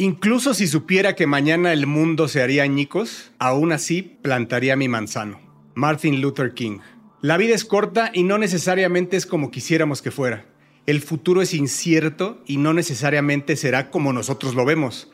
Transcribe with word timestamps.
Incluso 0.00 0.54
si 0.54 0.68
supiera 0.68 1.16
que 1.16 1.26
mañana 1.26 1.72
el 1.72 1.88
mundo 1.88 2.28
se 2.28 2.40
haría 2.40 2.62
añicos, 2.62 3.32
aún 3.40 3.72
así 3.72 4.02
plantaría 4.02 4.76
mi 4.76 4.86
manzano. 4.86 5.40
Martin 5.74 6.20
Luther 6.20 6.54
King. 6.54 6.78
La 7.20 7.36
vida 7.36 7.56
es 7.56 7.64
corta 7.64 8.12
y 8.14 8.22
no 8.22 8.38
necesariamente 8.38 9.16
es 9.16 9.26
como 9.26 9.50
quisiéramos 9.50 10.00
que 10.00 10.12
fuera. 10.12 10.46
El 10.86 11.00
futuro 11.00 11.42
es 11.42 11.52
incierto 11.52 12.40
y 12.46 12.58
no 12.58 12.74
necesariamente 12.74 13.56
será 13.56 13.90
como 13.90 14.12
nosotros 14.12 14.54
lo 14.54 14.64
vemos. 14.64 15.10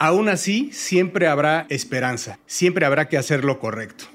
Aún 0.00 0.28
así, 0.28 0.68
siempre 0.72 1.28
habrá 1.28 1.66
esperanza, 1.68 2.40
siempre 2.44 2.86
habrá 2.86 3.08
que 3.08 3.18
hacer 3.18 3.44
lo 3.44 3.60
correcto. 3.60 4.06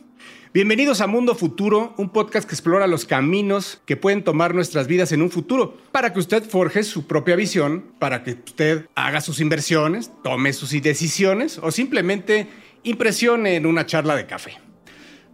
Bienvenidos 0.51 0.99
a 0.99 1.05
Mundo 1.05 1.35
Futuro, 1.35 1.93
un 1.97 2.09
podcast 2.09 2.49
que 2.49 2.55
explora 2.55 2.87
los 2.87 3.05
caminos 3.05 3.83
que 3.85 3.95
pueden 3.95 4.23
tomar 4.23 4.55
nuestras 4.55 4.87
vidas 4.87 5.11
en 5.11 5.21
un 5.21 5.29
futuro, 5.29 5.77
para 5.91 6.11
que 6.11 6.17
usted 6.19 6.41
forje 6.41 6.81
su 6.81 7.05
propia 7.05 7.35
visión, 7.35 7.85
para 7.99 8.23
que 8.23 8.31
usted 8.31 8.87
haga 8.95 9.21
sus 9.21 9.41
inversiones, 9.41 10.09
tome 10.23 10.51
sus 10.53 10.71
decisiones 10.81 11.59
o 11.61 11.69
simplemente 11.69 12.47
impresione 12.81 13.57
en 13.57 13.67
una 13.67 13.85
charla 13.85 14.15
de 14.15 14.25
café. 14.25 14.57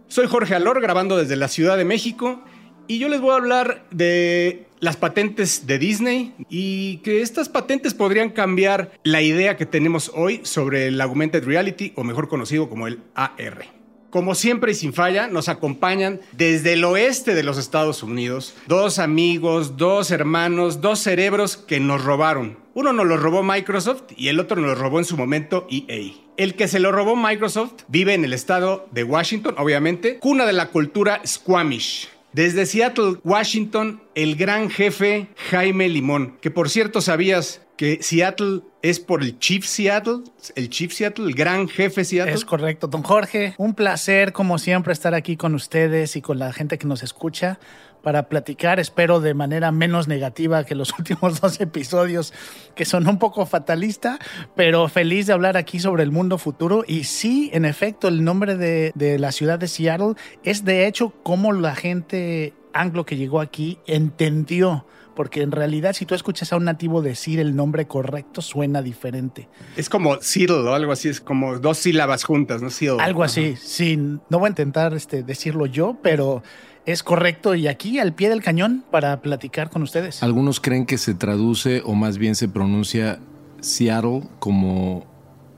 Soy 0.06 0.26
Jorge 0.26 0.54
Alor, 0.54 0.82
grabando 0.82 1.16
desde 1.16 1.36
la 1.36 1.48
Ciudad 1.48 1.78
de 1.78 1.86
México, 1.86 2.44
y 2.86 2.98
yo 2.98 3.08
les 3.08 3.22
voy 3.22 3.30
a 3.30 3.36
hablar 3.36 3.86
de 3.90 4.66
las 4.80 4.98
patentes 4.98 5.66
de 5.66 5.78
Disney 5.78 6.34
y 6.50 6.98
que 6.98 7.22
estas 7.22 7.48
patentes 7.48 7.94
podrían 7.94 8.28
cambiar 8.28 8.92
la 9.02 9.22
idea 9.22 9.56
que 9.56 9.64
tenemos 9.64 10.12
hoy 10.14 10.42
sobre 10.42 10.88
el 10.88 11.00
augmented 11.00 11.42
reality, 11.42 11.94
o 11.96 12.04
mejor 12.04 12.28
conocido 12.28 12.68
como 12.68 12.86
el 12.86 13.00
AR. 13.14 13.75
Como 14.16 14.34
siempre 14.34 14.72
y 14.72 14.74
sin 14.74 14.94
falla, 14.94 15.28
nos 15.28 15.50
acompañan 15.50 16.22
desde 16.32 16.72
el 16.72 16.84
oeste 16.84 17.34
de 17.34 17.42
los 17.42 17.58
Estados 17.58 18.02
Unidos 18.02 18.54
dos 18.66 18.98
amigos, 18.98 19.76
dos 19.76 20.10
hermanos, 20.10 20.80
dos 20.80 21.00
cerebros 21.00 21.58
que 21.58 21.80
nos 21.80 22.02
robaron. 22.02 22.56
Uno 22.72 22.94
nos 22.94 23.06
lo 23.06 23.18
robó 23.18 23.42
Microsoft 23.42 24.04
y 24.16 24.28
el 24.28 24.40
otro 24.40 24.56
nos 24.58 24.70
lo 24.70 24.74
robó 24.74 25.00
en 25.00 25.04
su 25.04 25.18
momento 25.18 25.66
EA. 25.70 26.14
El 26.38 26.54
que 26.54 26.66
se 26.66 26.80
lo 26.80 26.92
robó 26.92 27.14
Microsoft 27.14 27.82
vive 27.88 28.14
en 28.14 28.24
el 28.24 28.32
estado 28.32 28.88
de 28.90 29.04
Washington, 29.04 29.54
obviamente, 29.58 30.18
cuna 30.18 30.46
de 30.46 30.54
la 30.54 30.68
cultura 30.68 31.20
Squamish. 31.26 32.08
Desde 32.36 32.66
Seattle, 32.66 33.16
Washington, 33.24 34.02
el 34.14 34.36
gran 34.36 34.68
jefe 34.68 35.28
Jaime 35.48 35.88
Limón, 35.88 36.36
que 36.42 36.50
por 36.50 36.68
cierto 36.68 37.00
sabías 37.00 37.62
que 37.78 38.00
Seattle 38.02 38.60
es 38.82 39.00
por 39.00 39.22
el 39.22 39.38
Chief 39.38 39.64
Seattle, 39.64 40.18
el 40.54 40.68
Chief 40.68 40.92
Seattle, 40.92 41.24
el 41.24 41.34
gran 41.34 41.66
jefe 41.66 42.04
Seattle. 42.04 42.34
Es 42.34 42.44
correcto, 42.44 42.88
don 42.88 43.02
Jorge. 43.02 43.54
Un 43.56 43.72
placer, 43.72 44.34
como 44.34 44.58
siempre, 44.58 44.92
estar 44.92 45.14
aquí 45.14 45.38
con 45.38 45.54
ustedes 45.54 46.14
y 46.14 46.20
con 46.20 46.38
la 46.38 46.52
gente 46.52 46.76
que 46.76 46.86
nos 46.86 47.02
escucha 47.02 47.58
para 48.06 48.28
platicar, 48.28 48.78
espero 48.78 49.18
de 49.18 49.34
manera 49.34 49.72
menos 49.72 50.06
negativa 50.06 50.62
que 50.62 50.76
los 50.76 50.92
últimos 50.96 51.40
dos 51.40 51.60
episodios, 51.60 52.32
que 52.76 52.84
son 52.84 53.08
un 53.08 53.18
poco 53.18 53.46
fatalista, 53.46 54.20
pero 54.54 54.86
feliz 54.86 55.26
de 55.26 55.32
hablar 55.32 55.56
aquí 55.56 55.80
sobre 55.80 56.04
el 56.04 56.12
mundo 56.12 56.38
futuro. 56.38 56.84
Y 56.86 57.02
sí, 57.02 57.50
en 57.52 57.64
efecto, 57.64 58.06
el 58.06 58.22
nombre 58.22 58.54
de, 58.54 58.92
de 58.94 59.18
la 59.18 59.32
ciudad 59.32 59.58
de 59.58 59.66
Seattle 59.66 60.14
es 60.44 60.64
de 60.64 60.86
hecho 60.86 61.14
como 61.24 61.52
la 61.52 61.74
gente 61.74 62.54
anglo 62.72 63.04
que 63.04 63.16
llegó 63.16 63.40
aquí 63.40 63.80
entendió 63.88 64.86
porque 65.16 65.40
en 65.42 65.50
realidad 65.50 65.94
si 65.94 66.04
tú 66.04 66.14
escuchas 66.14 66.52
a 66.52 66.56
un 66.56 66.64
nativo 66.64 67.02
decir 67.02 67.40
el 67.40 67.56
nombre 67.56 67.86
correcto 67.86 68.42
suena 68.42 68.82
diferente. 68.82 69.48
Es 69.76 69.88
como 69.88 70.20
Seattle 70.20 70.68
o 70.68 70.74
algo 70.74 70.92
así, 70.92 71.08
es 71.08 71.20
como 71.20 71.58
dos 71.58 71.78
sílabas 71.78 72.22
juntas, 72.22 72.62
¿no? 72.62 72.70
Seattle. 72.70 73.02
Algo 73.02 73.24
así, 73.24 73.56
sí. 73.56 73.96
No 73.96 74.38
voy 74.38 74.46
a 74.46 74.50
intentar 74.50 74.92
este, 74.94 75.22
decirlo 75.24 75.66
yo, 75.66 75.96
pero 76.02 76.42
es 76.86 77.02
correcto 77.02 77.54
y 77.54 77.66
aquí 77.66 77.98
al 77.98 78.14
pie 78.14 78.28
del 78.28 78.42
cañón 78.42 78.84
para 78.90 79.20
platicar 79.20 79.68
con 79.70 79.82
ustedes. 79.82 80.22
Algunos 80.22 80.60
creen 80.60 80.86
que 80.86 80.98
se 80.98 81.14
traduce 81.14 81.82
o 81.84 81.94
más 81.94 82.16
bien 82.16 82.36
se 82.36 82.48
pronuncia 82.48 83.18
Seattle 83.60 84.22
como 84.38 85.04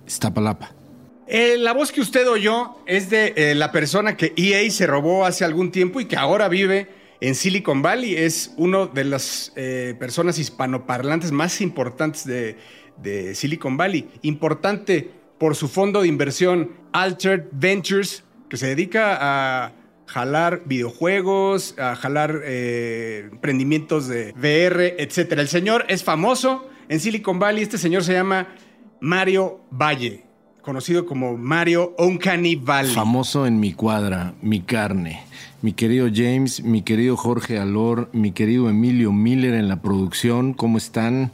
Iztapalapa. 0.06 0.75
Eh, 1.27 1.56
la 1.59 1.75
voz 1.75 1.93
que 1.93 2.00
usted 2.00 2.27
oyó 2.27 2.77
es 2.87 3.11
de 3.11 3.34
eh, 3.37 3.55
la 3.55 3.71
persona 3.71 4.17
que 4.17 4.33
EA 4.37 4.69
se 4.71 4.87
robó 4.87 5.27
hace 5.27 5.44
algún 5.44 5.71
tiempo 5.71 6.00
y 6.00 6.06
que 6.06 6.17
ahora 6.17 6.49
vive 6.49 6.88
en 7.21 7.34
Silicon 7.34 7.83
Valley. 7.83 8.17
Es 8.17 8.55
una 8.56 8.87
de 8.87 9.05
las 9.05 9.53
eh, 9.55 9.94
personas 9.99 10.38
hispanoparlantes 10.38 11.31
más 11.31 11.61
importantes 11.61 12.25
de, 12.25 12.56
de 12.97 13.34
Silicon 13.34 13.77
Valley. 13.77 14.09
Importante 14.22 15.11
por 15.37 15.55
su 15.55 15.69
fondo 15.69 16.00
de 16.00 16.09
inversión 16.09 16.72
Altered 16.93 17.44
Ventures, 17.53 18.25
que 18.49 18.56
se 18.56 18.69
dedica 18.69 19.19
a 19.21 19.72
jalar 20.09 20.63
videojuegos, 20.65 21.75
jalar 21.77 22.41
eh, 22.45 23.29
emprendimientos 23.31 24.09
de 24.09 24.33
VR, 24.33 24.97
etc. 24.99 25.33
El 25.33 25.49
señor 25.49 25.85
es 25.89 26.03
famoso 26.03 26.67
en 26.89 26.99
Silicon 26.99 27.39
Valley. 27.39 27.63
Este 27.63 27.79
señor 27.79 28.03
se 28.03 28.15
llama 28.15 28.49
Mario 29.01 29.61
Valle, 29.71 30.25
conocido 30.63 31.07
como 31.07 31.37
Mario 31.37 31.95
Uncanny 31.99 32.57
Valley. 32.57 32.95
Famoso 32.95 33.47
en 33.47 33.61
mi 33.61 33.75
cuadra, 33.75 34.35
mi 34.41 34.61
carne. 34.61 35.23
Mi 35.61 35.73
querido 35.73 36.09
James, 36.13 36.63
mi 36.63 36.83
querido 36.83 37.17
Jorge 37.17 37.59
Alor, 37.59 38.09
mi 38.13 38.31
querido 38.31 38.71
Emilio 38.71 39.13
Miller 39.13 39.55
en 39.55 39.69
la 39.69 39.83
producción, 39.83 40.55
¿cómo 40.55 40.79
están? 40.79 41.33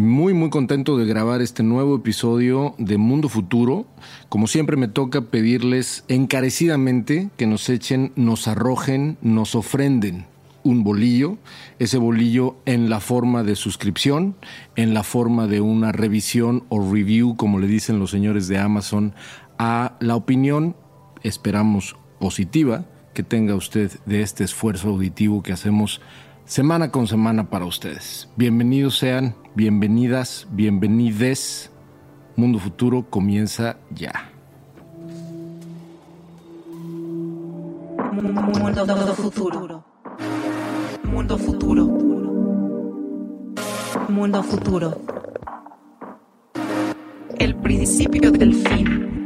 Muy, 0.00 0.32
muy 0.32 0.48
contento 0.48 0.96
de 0.96 1.04
grabar 1.04 1.42
este 1.42 1.62
nuevo 1.62 1.96
episodio 1.96 2.74
de 2.78 2.96
Mundo 2.96 3.28
Futuro. 3.28 3.84
Como 4.30 4.46
siempre 4.46 4.78
me 4.78 4.88
toca 4.88 5.26
pedirles 5.26 6.04
encarecidamente 6.08 7.28
que 7.36 7.46
nos 7.46 7.68
echen, 7.68 8.10
nos 8.16 8.48
arrojen, 8.48 9.18
nos 9.20 9.54
ofrenden 9.54 10.24
un 10.64 10.84
bolillo, 10.84 11.36
ese 11.78 11.98
bolillo 11.98 12.56
en 12.64 12.88
la 12.88 13.00
forma 13.00 13.42
de 13.42 13.56
suscripción, 13.56 14.36
en 14.74 14.94
la 14.94 15.02
forma 15.02 15.46
de 15.46 15.60
una 15.60 15.92
revisión 15.92 16.64
o 16.70 16.80
review, 16.80 17.36
como 17.36 17.58
le 17.58 17.66
dicen 17.66 17.98
los 17.98 18.10
señores 18.10 18.48
de 18.48 18.56
Amazon, 18.56 19.12
a 19.58 19.98
la 20.00 20.16
opinión, 20.16 20.76
esperamos 21.24 21.94
positiva, 22.18 22.86
que 23.12 23.22
tenga 23.22 23.54
usted 23.54 23.90
de 24.06 24.22
este 24.22 24.44
esfuerzo 24.44 24.88
auditivo 24.88 25.42
que 25.42 25.52
hacemos 25.52 26.00
semana 26.50 26.90
con 26.90 27.06
semana 27.06 27.48
para 27.48 27.64
ustedes. 27.64 28.28
Bienvenidos 28.34 28.98
sean, 28.98 29.36
bienvenidas, 29.54 30.48
bienvenides. 30.50 31.70
Mundo 32.34 32.58
Futuro 32.58 33.06
comienza 33.08 33.76
ya. 33.94 34.32
Mundo 38.12 39.14
futuro. 39.14 39.84
Mundo 41.04 41.38
futuro. 41.38 41.86
Mundo 44.08 44.42
futuro. 44.42 45.00
El 47.38 47.54
principio 47.54 48.32
del 48.32 48.54
fin. 48.54 49.24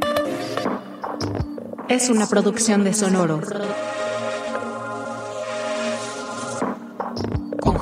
Es 1.89 2.11
una 2.11 2.27
producción 2.27 2.85
de 2.85 2.93
Sonoro. 2.93 3.41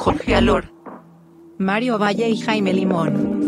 Jorge 0.03 0.35
Alor, 0.35 0.65
Mario 1.59 1.97
Valle 1.97 2.29
y 2.29 2.37
Jaime 2.41 2.73
Limón. 2.73 3.47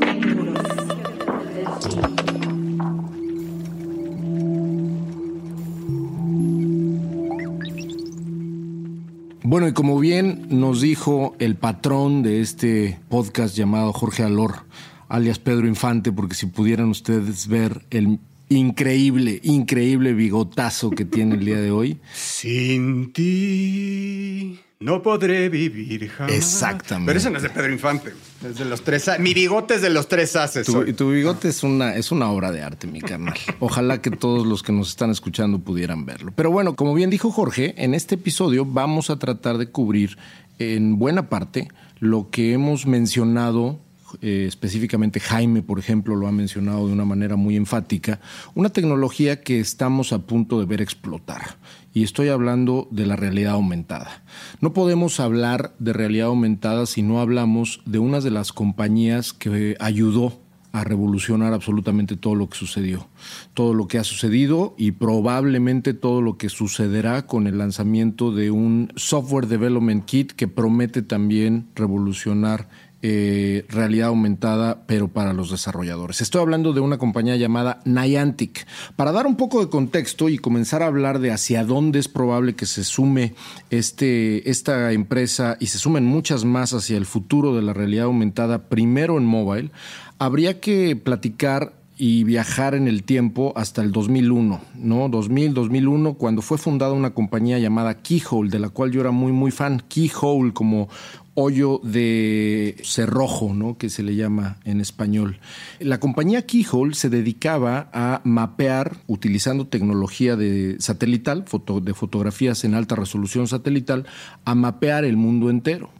Bueno, 9.43 9.66
y 9.66 9.72
como 9.72 9.98
bien 9.98 10.47
nos 10.48 10.81
dijo 10.81 11.34
el 11.41 11.56
patrón 11.56 12.22
de 12.22 12.41
este 12.41 13.00
podcast 13.09 13.56
llamado 13.56 13.93
Jorge 13.93 14.22
Alor, 14.22 14.66
alias 15.09 15.41
Pedro 15.41 15.66
Infante, 15.66 16.12
porque 16.12 16.37
si 16.37 16.47
pudieran 16.47 16.88
ustedes 16.88 17.48
ver 17.48 17.84
el 17.91 18.20
increíble, 18.48 19.41
increíble 19.43 20.12
bigotazo 20.12 20.91
que 20.91 21.04
tiene 21.04 21.34
el 21.34 21.44
día 21.44 21.60
de 21.60 21.72
hoy. 21.72 22.00
Sin 22.12 23.12
ti 23.12 24.61
no 24.84 25.00
podré 25.02 25.48
vivir 25.48 26.10
jamás. 26.10 26.34
Exactamente. 26.34 27.06
Pero 27.06 27.19
eso 27.19 27.31
no 27.31 27.38
es 27.38 27.42
de 27.42 27.48
Pedro 27.48 27.72
Infante. 27.72 28.12
Es 28.46 28.58
de 28.58 28.66
los 28.66 28.82
tres. 28.82 29.08
Mi 29.19 29.32
bigote 29.32 29.76
es 29.76 29.82
de 29.82 29.88
los 29.88 30.08
tres 30.08 30.36
haces. 30.36 30.66
Tu, 30.66 30.92
tu 30.92 31.10
bigote 31.10 31.48
es 31.48 31.62
una, 31.62 31.96
es 31.96 32.12
una 32.12 32.31
obra 32.31 32.52
de 32.52 32.60
arte, 32.60 32.86
mi 32.86 33.00
carnal. 33.00 33.34
Ojalá 33.60 34.02
que 34.02 34.10
todos 34.10 34.46
los 34.46 34.62
que 34.62 34.72
nos 34.72 34.90
están 34.90 35.08
escuchando 35.08 35.58
pudieran 35.58 36.04
verlo. 36.04 36.32
Pero 36.36 36.50
bueno, 36.50 36.76
como 36.76 36.92
bien 36.92 37.08
dijo 37.08 37.31
Jorge, 37.31 37.75
en 37.82 37.94
este 37.94 38.16
episodio 38.16 38.66
vamos 38.66 39.08
a 39.08 39.19
tratar 39.19 39.56
de 39.56 39.70
cubrir 39.70 40.19
en 40.58 40.98
buena 40.98 41.30
parte 41.30 41.69
lo 42.00 42.28
que 42.30 42.52
hemos 42.52 42.84
mencionado. 42.84 43.80
Eh, 44.20 44.44
específicamente 44.46 45.20
Jaime, 45.20 45.62
por 45.62 45.78
ejemplo, 45.78 46.16
lo 46.16 46.26
ha 46.26 46.32
mencionado 46.32 46.87
de 46.87 46.93
una 46.93 47.05
manera 47.05 47.37
muy 47.37 47.56
enfática, 47.56 48.20
una 48.55 48.69
tecnología 48.69 49.43
que 49.43 49.61
estamos 49.61 50.12
a 50.12 50.20
punto 50.20 50.61
de 50.61 50.66
ver 50.66 50.81
explotar. 50.81 51.56
Y 51.93 52.02
estoy 52.02 52.28
hablando 52.28 52.88
de 52.90 53.06
la 53.06 53.16
realidad 53.16 53.52
aumentada. 53.52 54.25
No 54.61 54.72
podemos 54.72 55.20
hablar 55.20 55.75
de 55.78 55.93
realidad 55.93 56.26
aumentada 56.26 56.87
si 56.87 57.02
no 57.02 57.20
hablamos 57.20 57.81
de 57.87 58.00
una 58.00 58.20
de 58.20 58.31
las 58.31 58.52
compañías 58.52 59.32
que 59.32 59.76
ayudó 59.78 60.44
a 60.75 60.82
revolucionar 60.82 61.52
absolutamente 61.52 62.16
todo 62.16 62.34
lo 62.34 62.49
que 62.49 62.58
sucedió, 62.58 63.06
todo 63.55 63.75
lo 63.75 63.87
que 63.87 63.99
ha 63.99 64.05
sucedido 64.05 64.75
y 64.76 64.90
probablemente 64.90 65.94
todo 65.94 66.20
lo 66.20 66.37
que 66.37 66.49
sucederá 66.49 67.26
con 67.26 67.46
el 67.46 67.58
lanzamiento 67.58 68.32
de 68.32 68.50
un 68.50 68.93
software 68.96 69.46
development 69.46 70.05
kit 70.05 70.32
que 70.32 70.49
promete 70.49 71.02
también 71.02 71.69
revolucionar 71.76 72.69
eh, 73.06 73.66
realidad 73.68 74.08
aumentada, 74.08 74.86
pero 74.86 75.08
para 75.08 75.34
los 75.34 75.50
desarrolladores. 75.50 76.22
Estoy 76.22 76.40
hablando 76.40 76.72
de 76.72 76.80
una 76.80 76.96
compañía 76.96 77.36
llamada 77.36 77.80
Niantic. 77.84 78.66
Para 78.96 79.12
dar 79.12 79.26
un 79.26 79.36
poco 79.36 79.60
de 79.60 79.68
contexto 79.68 80.30
y 80.30 80.38
comenzar 80.38 80.82
a 80.82 80.86
hablar 80.86 81.18
de 81.18 81.30
hacia 81.30 81.64
dónde 81.64 81.98
es 81.98 82.08
probable 82.08 82.54
que 82.54 82.64
se 82.64 82.82
sume 82.82 83.34
este, 83.68 84.48
esta 84.48 84.90
empresa 84.92 85.58
y 85.60 85.66
se 85.66 85.76
sumen 85.76 86.06
muchas 86.06 86.46
más 86.46 86.72
hacia 86.72 86.96
el 86.96 87.04
futuro 87.04 87.54
de 87.54 87.60
la 87.60 87.74
realidad 87.74 88.06
aumentada, 88.06 88.70
primero 88.70 89.18
en 89.18 89.26
mobile, 89.26 89.70
habría 90.18 90.58
que 90.60 90.96
platicar 90.96 91.74
y 91.96 92.25
viajar 92.25 92.75
en 92.75 92.88
el 92.88 93.05
tiempo 93.05 93.52
hasta 93.56 93.82
el 93.82 93.93
2001, 93.93 94.61
¿no? 94.76 95.08
2000, 95.08 95.55
2001, 95.55 96.14
cuando 96.14 96.43
fue 96.43 96.58
fundada 96.58 96.93
una 96.93 97.14
compañía 97.14 97.58
llamada 97.58 98.02
Keyhole, 98.02 98.50
de 98.50 98.58
la 98.58 98.69
cual 98.69 98.91
yo 98.91 99.00
era 99.00 99.12
muy, 99.12 99.32
muy 99.32 99.50
fan. 99.50 99.82
Keyhole 99.88 100.52
como 100.52 100.88
hoyo 101.35 101.81
de 101.82 102.76
cerrojo, 102.82 103.55
¿no? 103.55 103.76
que 103.76 103.91
se 103.91 104.02
le 104.02 104.17
llama 104.17 104.58
en 104.64 104.81
español. 104.81 105.38
La 105.81 105.99
compañía 105.99 106.46
Keyhole 106.46 106.94
se 106.94 107.11
dedicaba 107.11 107.91
a 107.93 108.20
mapear, 108.25 108.97
utilizando 109.06 109.67
tecnología 109.67 110.37
de 110.37 110.76
satelital, 110.79 111.44
de 111.82 111.94
fotografías 111.94 112.64
en 112.64 112.75
alta 112.75 112.94
resolución 112.97 113.49
satelital, 113.49 114.06
a 114.44 114.55
mapear 114.55 115.05
el 115.05 115.17
mundo 115.17 115.50
entero. 115.50 115.90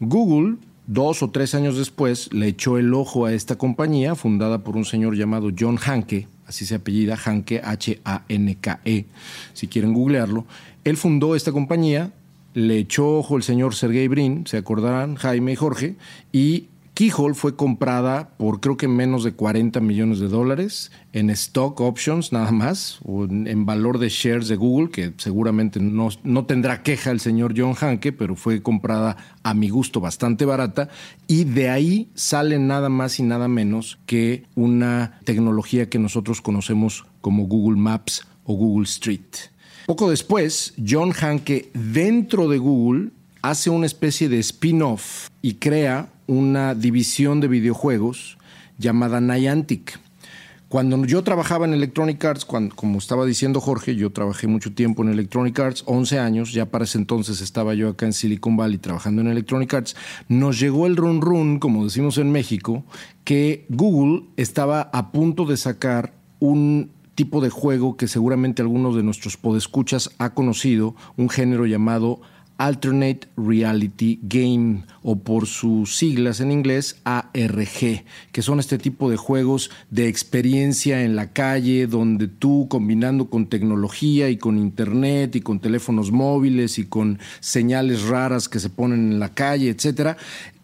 Google 0.00 0.58
Dos 0.88 1.22
o 1.22 1.28
tres 1.28 1.54
años 1.54 1.76
después 1.76 2.32
le 2.32 2.46
echó 2.46 2.78
el 2.78 2.94
ojo 2.94 3.26
a 3.26 3.34
esta 3.34 3.56
compañía 3.56 4.14
fundada 4.14 4.64
por 4.64 4.74
un 4.74 4.86
señor 4.86 5.16
llamado 5.16 5.50
John 5.56 5.76
Hanke, 5.76 6.28
así 6.46 6.64
se 6.64 6.76
apellida 6.76 7.14
Hanke, 7.14 7.60
H-A-N-K-E, 7.62 9.04
si 9.52 9.68
quieren 9.68 9.92
googlearlo. 9.92 10.46
Él 10.84 10.96
fundó 10.96 11.36
esta 11.36 11.52
compañía, 11.52 12.12
le 12.54 12.78
echó 12.78 13.18
ojo 13.18 13.36
el 13.36 13.42
señor 13.42 13.74
Sergey 13.74 14.08
Brin, 14.08 14.46
se 14.46 14.56
acordarán, 14.56 15.16
Jaime 15.16 15.52
y 15.52 15.56
Jorge, 15.56 15.96
y 16.32 16.68
Keyhole 16.98 17.34
fue 17.34 17.54
comprada 17.54 18.30
por 18.38 18.58
creo 18.58 18.76
que 18.76 18.88
menos 18.88 19.22
de 19.22 19.30
40 19.30 19.78
millones 19.78 20.18
de 20.18 20.26
dólares 20.26 20.90
en 21.12 21.30
stock 21.30 21.80
options 21.80 22.32
nada 22.32 22.50
más, 22.50 22.98
o 23.04 23.22
en, 23.22 23.64
valor 23.64 24.00
de 24.00 24.08
shares 24.08 24.48
de 24.48 24.56
Google, 24.56 24.90
que 24.90 25.12
seguramente 25.16 25.78
no, 25.78 26.08
no, 26.24 26.44
tendrá 26.46 26.82
queja 26.82 27.12
el 27.12 27.20
señor 27.20 27.54
John 27.56 27.76
Hanke, 27.76 28.10
pero 28.10 28.34
fue 28.34 28.62
comprada 28.64 29.16
a 29.44 29.54
mi 29.54 29.68
gusto 29.68 30.00
bastante 30.00 30.44
barata, 30.44 30.88
y 31.28 31.44
de 31.44 31.70
ahí 31.70 32.10
sale 32.14 32.58
nada 32.58 32.88
más 32.88 33.20
y 33.20 33.22
nada 33.22 33.46
menos 33.46 34.00
que 34.04 34.46
una 34.56 35.20
tecnología 35.22 35.88
que 35.88 36.00
nosotros 36.00 36.40
conocemos 36.40 37.06
como 37.20 37.44
Google 37.44 37.80
Maps 37.80 38.26
o 38.42 38.54
Google 38.54 38.86
Street. 38.86 39.52
Poco 39.86 40.10
después, 40.10 40.74
John 40.84 41.12
Hanke 41.12 41.70
dentro 41.74 42.48
de 42.48 42.58
Google 42.58 43.10
hace 43.40 43.70
una 43.70 43.86
especie 43.86 44.28
de 44.28 44.40
spin-off 44.40 45.28
y 45.42 45.54
crea 45.54 46.10
una 46.28 46.76
división 46.76 47.40
de 47.40 47.48
videojuegos 47.48 48.38
llamada 48.78 49.20
Niantic. 49.20 49.98
Cuando 50.68 51.02
yo 51.06 51.24
trabajaba 51.24 51.64
en 51.64 51.72
Electronic 51.72 52.22
Arts, 52.22 52.44
como 52.44 52.98
estaba 52.98 53.24
diciendo 53.24 53.58
Jorge, 53.58 53.96
yo 53.96 54.10
trabajé 54.10 54.46
mucho 54.46 54.74
tiempo 54.74 55.02
en 55.02 55.08
Electronic 55.08 55.58
Arts, 55.58 55.82
11 55.86 56.18
años, 56.18 56.52
ya 56.52 56.66
para 56.66 56.84
ese 56.84 56.98
entonces 56.98 57.40
estaba 57.40 57.72
yo 57.72 57.88
acá 57.88 58.04
en 58.04 58.12
Silicon 58.12 58.58
Valley 58.58 58.76
trabajando 58.76 59.22
en 59.22 59.28
Electronic 59.28 59.72
Arts, 59.72 59.96
nos 60.28 60.60
llegó 60.60 60.86
el 60.86 60.96
run 60.96 61.22
run, 61.22 61.58
como 61.58 61.84
decimos 61.84 62.18
en 62.18 62.30
México, 62.30 62.84
que 63.24 63.64
Google 63.70 64.24
estaba 64.36 64.82
a 64.92 65.10
punto 65.10 65.46
de 65.46 65.56
sacar 65.56 66.12
un 66.38 66.90
tipo 67.14 67.40
de 67.40 67.48
juego 67.48 67.96
que 67.96 68.06
seguramente 68.06 68.60
algunos 68.60 68.94
de 68.94 69.02
nuestros 69.02 69.38
podescuchas 69.38 70.10
ha 70.18 70.34
conocido, 70.34 70.94
un 71.16 71.30
género 71.30 71.64
llamado 71.64 72.20
Alternate 72.58 73.28
Reality 73.36 74.18
Game 74.22 74.82
o 75.02 75.20
por 75.20 75.46
sus 75.46 75.96
siglas 75.96 76.40
en 76.40 76.52
inglés 76.52 77.00
ARG, 77.04 78.04
que 78.32 78.42
son 78.42 78.60
este 78.60 78.78
tipo 78.78 79.08
de 79.08 79.16
juegos 79.16 79.70
de 79.90 80.08
experiencia 80.08 81.02
en 81.02 81.16
la 81.16 81.32
calle 81.32 81.86
donde 81.86 82.28
tú 82.28 82.66
combinando 82.68 83.30
con 83.30 83.46
tecnología 83.46 84.28
y 84.28 84.36
con 84.36 84.58
internet 84.58 85.36
y 85.36 85.40
con 85.40 85.60
teléfonos 85.60 86.10
móviles 86.10 86.78
y 86.78 86.84
con 86.84 87.18
señales 87.40 88.02
raras 88.02 88.48
que 88.48 88.58
se 88.58 88.70
ponen 88.70 89.12
en 89.12 89.20
la 89.20 89.32
calle, 89.34 89.70
etcétera, 89.70 90.16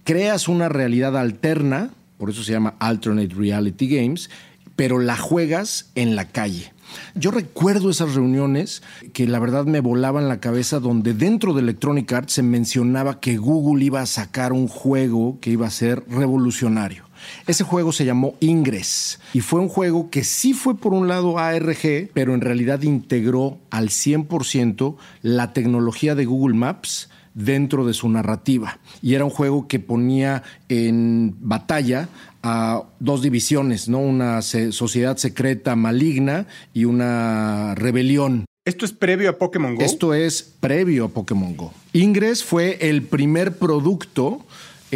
creas 0.02 0.49
una 0.49 0.69
realidad 0.69 1.17
alterna, 1.17 1.91
por 2.19 2.31
eso 2.31 2.43
se 2.43 2.52
llama 2.52 2.75
Alternate 2.81 3.35
Reality 3.35 3.88
Games, 3.88 4.31
pero 4.76 4.99
la 4.99 5.17
juegas 5.17 5.91
en 5.94 6.17
la 6.17 6.26
calle. 6.26 6.74
Yo 7.14 7.31
recuerdo 7.31 7.90
esas 7.90 8.14
reuniones 8.14 8.82
que 9.12 9.26
la 9.26 9.38
verdad 9.38 9.64
me 9.66 9.81
volaban 9.81 10.28
la 10.28 10.40
cabeza 10.40 10.81
donde 10.81 11.14
dentro 11.14 11.54
de 11.54 11.60
Electronic 11.60 12.12
Arts 12.12 12.34
se 12.34 12.42
mencionaba 12.42 13.20
que 13.20 13.36
Google 13.36 13.84
iba 13.84 14.00
a 14.00 14.06
sacar 14.06 14.52
un 14.52 14.69
juego 14.69 15.38
que 15.40 15.50
iba 15.50 15.66
a 15.66 15.70
ser 15.70 16.04
revolucionario. 16.08 17.04
Ese 17.47 17.65
juego 17.65 17.93
se 17.93 18.05
llamó 18.05 18.35
Ingress 18.41 19.21
y 19.32 19.41
fue 19.41 19.61
un 19.61 19.69
juego 19.69 20.11
que 20.11 20.25
sí 20.25 20.53
fue 20.55 20.76
por 20.76 20.94
un 20.94 21.09
lado 21.09 21.38
ARG, 21.38 22.11
pero 22.12 22.35
en 22.35 22.41
realidad 22.41 22.82
integró 22.82 23.59
al 23.71 23.88
100% 23.88 24.97
la 25.23 25.53
tecnología 25.53 26.15
de 26.15 26.25
Google 26.25 26.56
Maps 26.56 27.09
dentro 27.35 27.85
de 27.85 27.94
su 27.94 28.09
narrativa. 28.09 28.79
Y 29.03 29.15
era 29.15 29.25
un 29.25 29.31
juego 29.31 29.67
que 29.69 29.81
ponía 29.81 30.43
en 30.69 31.35
batalla 31.41 32.09
a 32.43 32.85
dos 33.00 33.23
divisiones, 33.23 33.88
¿no? 33.88 33.99
Una 33.99 34.41
sociedad 34.43 35.17
secreta 35.17 35.77
maligna 35.77 36.47
y 36.73 36.85
una 36.85 37.75
rebelión. 37.75 38.44
¿Esto 38.65 38.87
es 38.87 38.93
previo 38.93 39.29
a 39.29 39.38
Pokémon 39.38 39.75
Go? 39.75 39.82
Esto 39.82 40.15
es 40.15 40.43
previo 40.43 41.06
a 41.06 41.09
Pokémon 41.09 41.56
Go. 41.56 41.73
Ingress 41.93 42.43
fue 42.43 42.79
el 42.81 43.03
primer 43.03 43.59
producto 43.59 44.44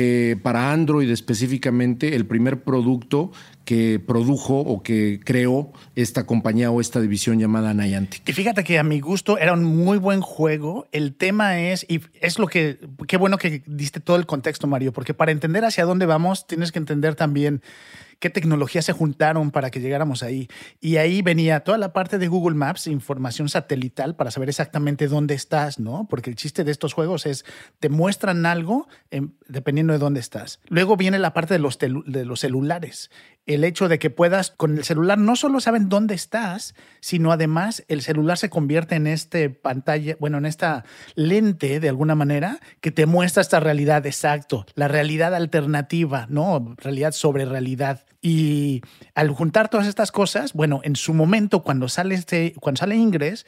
eh, 0.00 0.37
para 0.41 0.71
Android 0.71 1.11
específicamente, 1.11 2.15
el 2.15 2.25
primer 2.25 2.62
producto 2.62 3.33
que 3.65 3.99
produjo 3.99 4.61
o 4.61 4.81
que 4.85 5.19
creó 5.25 5.73
esta 5.97 6.25
compañía 6.25 6.71
o 6.71 6.81
esta 6.81 7.00
división 7.00 7.41
llamada 7.41 7.75
Niantic. 7.75 8.23
Y 8.29 8.33
fíjate 8.33 8.62
que 8.62 8.79
a 8.79 8.85
mi 8.85 9.00
gusto 9.00 9.39
era 9.39 9.55
un 9.55 9.65
muy 9.65 9.99
buen 9.99 10.21
juego. 10.21 10.87
El 10.93 11.17
tema 11.17 11.59
es, 11.61 11.85
y 11.89 12.00
es 12.21 12.39
lo 12.39 12.47
que, 12.47 12.79
qué 13.09 13.17
bueno 13.17 13.39
que 13.39 13.65
diste 13.67 13.99
todo 13.99 14.17
el 14.19 14.27
contexto, 14.27 14.69
Mario, 14.69 14.93
porque 14.93 15.15
para 15.15 15.33
entender 15.33 15.65
hacia 15.65 15.85
dónde 15.85 16.06
vamos, 16.06 16.47
tienes 16.47 16.71
que 16.71 16.79
entender 16.79 17.17
también 17.17 17.61
qué 18.19 18.31
tecnologías 18.31 18.85
se 18.85 18.93
juntaron 18.93 19.50
para 19.50 19.70
que 19.70 19.81
llegáramos 19.81 20.23
ahí. 20.23 20.49
Y 20.81 20.97
ahí 20.97 21.23
venía 21.23 21.61
toda 21.61 21.79
la 21.79 21.93
parte 21.93 22.19
de 22.19 22.29
Google 22.29 22.56
Maps, 22.56 22.87
información 22.87 23.49
satelital 23.49 24.17
para 24.17 24.31
saber 24.31 24.49
exactamente 24.49 25.09
dónde 25.09 25.35
estás, 25.35 25.79
¿no? 25.79 26.06
Porque 26.09 26.31
el 26.31 26.37
chiste 26.37 26.65
de 26.65 26.70
estos 26.70 26.94
juegos 26.94 27.26
es, 27.26 27.45
te 27.81 27.88
muestran 27.88 28.47
algo 28.47 28.88
dependiendo 29.47 29.93
de 29.93 29.99
dónde 29.99 30.21
estás. 30.21 30.61
Luego 30.69 30.97
viene 30.97 31.19
la 31.19 31.33
parte 31.33 31.54
de 31.54 31.61
los 31.61 32.40
celulares. 32.40 33.11
El 33.49 33.64
hecho 33.64 33.88
de 33.88 33.99
que 33.99 34.11
puedas, 34.11 34.50
con 34.50 34.76
el 34.76 34.85
celular, 34.85 35.17
no 35.17 35.35
solo 35.35 35.59
saben 35.61 35.88
dónde 35.88 36.14
estás, 36.14 36.75
sino 37.00 37.33
además 37.33 37.83
el 37.88 38.02
celular 38.02 38.37
se 38.37 38.50
convierte 38.50 38.95
en 38.95 39.07
este 39.07 39.49
pantalla, 39.49 40.19
bueno, 40.21 40.37
en 40.37 40.45
esta 40.45 40.85
lente 41.14 41.81
de 41.81 41.88
alguna 41.88 42.14
manera 42.14 42.61
que 42.83 42.90
te 42.90 43.07
muestra 43.07 43.40
esta 43.40 43.59
realidad 43.59 44.05
exacto, 44.05 44.67
la 44.75 44.87
realidad 44.87 45.35
alternativa, 45.35 46.26
¿no? 46.28 46.75
Realidad 46.76 47.12
sobre 47.12 47.47
realidad. 47.47 48.05
Y 48.21 48.83
al 49.14 49.31
juntar 49.31 49.71
todas 49.71 49.87
estas 49.87 50.12
cosas, 50.12 50.52
bueno, 50.52 50.83
en 50.85 50.95
su 50.95 51.14
momento, 51.14 51.62
cuando 51.62 51.88
sale, 51.88 52.17
este, 52.17 52.52
cuando 52.61 52.81
sale 52.81 52.97
Ingress, 52.97 53.47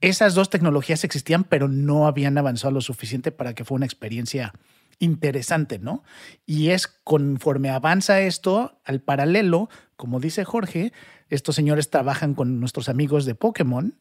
esas 0.00 0.34
dos 0.34 0.48
tecnologías 0.48 1.04
existían, 1.04 1.44
pero 1.44 1.68
no 1.68 2.06
habían 2.06 2.38
avanzado 2.38 2.72
lo 2.72 2.80
suficiente 2.80 3.30
para 3.30 3.52
que 3.52 3.64
fuera 3.64 3.80
una 3.80 3.86
experiencia 3.86 4.54
interesante, 4.98 5.78
¿no? 5.78 6.02
Y 6.46 6.70
es 6.70 6.86
conforme 6.86 7.70
avanza 7.70 8.20
esto, 8.20 8.80
al 8.84 9.00
paralelo, 9.00 9.68
como 9.96 10.20
dice 10.20 10.44
Jorge, 10.44 10.92
estos 11.28 11.56
señores 11.56 11.90
trabajan 11.90 12.34
con 12.34 12.60
nuestros 12.60 12.88
amigos 12.88 13.24
de 13.24 13.34
Pokémon 13.34 13.96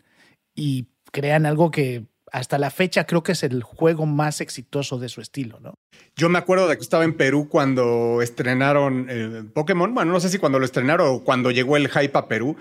y 0.55 0.87
crean 1.11 1.45
algo 1.45 1.71
que 1.71 2.05
hasta 2.31 2.57
la 2.57 2.71
fecha 2.71 3.05
creo 3.05 3.21
que 3.21 3.33
es 3.33 3.43
el 3.43 3.61
juego 3.61 4.07
más 4.07 4.41
exitoso 4.41 4.97
de 4.97 5.07
su 5.07 5.21
estilo, 5.21 5.59
¿no? 5.59 5.75
Yo 6.15 6.29
me 6.29 6.39
acuerdo 6.39 6.67
de 6.67 6.75
que 6.75 6.81
estaba 6.81 7.03
en 7.03 7.15
Perú 7.15 7.47
cuando 7.47 8.21
estrenaron 8.23 9.09
el 9.09 9.45
Pokémon. 9.45 9.93
Bueno, 9.93 10.11
no 10.11 10.19
sé 10.19 10.29
si 10.29 10.39
cuando 10.39 10.57
lo 10.57 10.65
estrenaron 10.65 11.07
o 11.07 11.23
cuando 11.23 11.51
llegó 11.51 11.77
el 11.77 11.89
hype 11.89 12.17
a 12.17 12.27
Perú. 12.27 12.57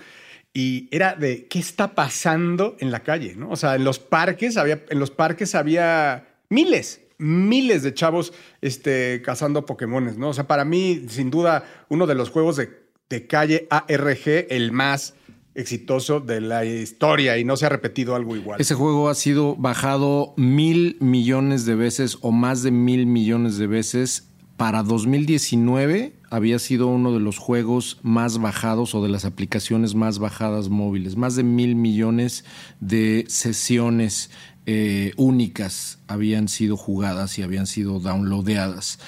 Y 0.55 0.89
era 0.95 1.15
de 1.15 1.47
qué 1.47 1.59
está 1.59 1.95
pasando 1.95 2.77
en 2.79 2.91
la 2.91 3.01
calle, 3.01 3.35
¿no? 3.35 3.49
O 3.51 3.57
sea, 3.57 3.75
en 3.75 3.85
los 3.85 3.99
parques 3.99 4.59
había, 4.59 4.83
en 4.91 4.99
los 4.99 5.11
parques 5.11 5.55
había 5.55 6.29
miles, 6.51 7.01
miles 7.23 7.83
de 7.83 7.95
chavos 7.95 8.33
este, 8.61 9.23
cazando 9.23 9.65
Pokémones, 9.65 10.19
¿no? 10.19 10.31
O 10.31 10.35
sea, 10.35 10.47
para 10.47 10.65
mí, 10.65 11.07
sin 11.09 11.31
duda, 11.31 11.65
uno 11.89 12.07
de 12.07 12.15
los 12.15 12.31
juegos 12.31 12.57
de, 12.57 12.71
de 13.09 13.27
calle 13.27 13.69
ARG, 13.71 14.47
el 14.51 14.73
más 14.73 15.15
exitoso 15.55 16.21
de 16.21 16.41
la 16.41 16.65
historia 16.65 17.39
y 17.39 17.45
no 17.45 17.57
se 17.57 17.67
ha 17.67 17.69
repetido 17.69 18.15
algo 18.15 18.37
igual. 18.37 18.61
Ese 18.61 18.75
juego 18.75 19.09
ha 19.09 19.15
sido 19.15 19.55
bajado 19.57 20.35
mil 20.37 20.97
millones 21.01 21.65
de 21.67 21.75
veces 21.75 22.19
o 22.23 22.33
más 22.33 22.63
de 22.63 22.71
mil 22.71 23.07
millones 23.07 23.59
de 23.59 23.67
veces. 23.67 24.29
Para 24.57 24.83
2019 24.83 26.15
había 26.31 26.59
sido 26.59 26.87
uno 26.87 27.13
de 27.13 27.21
los 27.21 27.37
juegos 27.37 27.99
más 28.03 28.39
bajados 28.39 28.95
o 28.95 29.03
de 29.03 29.09
las 29.09 29.25
aplicaciones 29.25 29.95
más 29.95 30.19
bajadas 30.19 30.69
móviles. 30.69 31.17
Más 31.17 31.37
de 31.37 31.43
mil 31.43 31.75
millones 31.75 32.45
de 32.81 33.25
sesiones 33.29 34.31
eh, 34.67 35.13
únicas 35.17 35.99
habían 36.07 36.49
sido 36.49 36.77
jugadas 36.77 37.39
y 37.39 37.43
habían 37.43 37.67
sido 37.67 37.99
downloadeadas. 38.01 38.99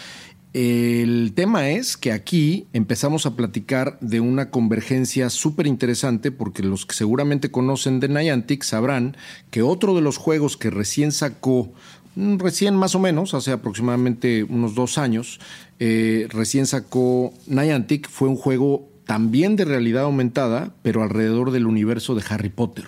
El 0.54 1.32
tema 1.34 1.70
es 1.70 1.96
que 1.96 2.12
aquí 2.12 2.68
empezamos 2.72 3.26
a 3.26 3.34
platicar 3.34 3.98
de 4.00 4.20
una 4.20 4.50
convergencia 4.50 5.28
súper 5.28 5.66
interesante 5.66 6.30
porque 6.30 6.62
los 6.62 6.86
que 6.86 6.94
seguramente 6.94 7.50
conocen 7.50 7.98
de 7.98 8.08
Niantic 8.08 8.62
sabrán 8.62 9.16
que 9.50 9.62
otro 9.62 9.96
de 9.96 10.00
los 10.00 10.16
juegos 10.16 10.56
que 10.56 10.70
recién 10.70 11.10
sacó, 11.10 11.72
mm, 12.14 12.38
recién 12.38 12.76
más 12.76 12.94
o 12.94 13.00
menos, 13.00 13.34
hace 13.34 13.50
aproximadamente 13.50 14.44
unos 14.44 14.76
dos 14.76 14.96
años, 14.96 15.40
eh, 15.80 16.28
recién 16.30 16.66
sacó 16.66 17.34
Niantic 17.48 18.08
fue 18.08 18.28
un 18.28 18.36
juego 18.36 18.88
también 19.06 19.56
de 19.56 19.64
realidad 19.64 20.04
aumentada, 20.04 20.72
pero 20.82 21.02
alrededor 21.02 21.50
del 21.50 21.66
universo 21.66 22.14
de 22.14 22.22
Harry 22.28 22.50
Potter. 22.50 22.86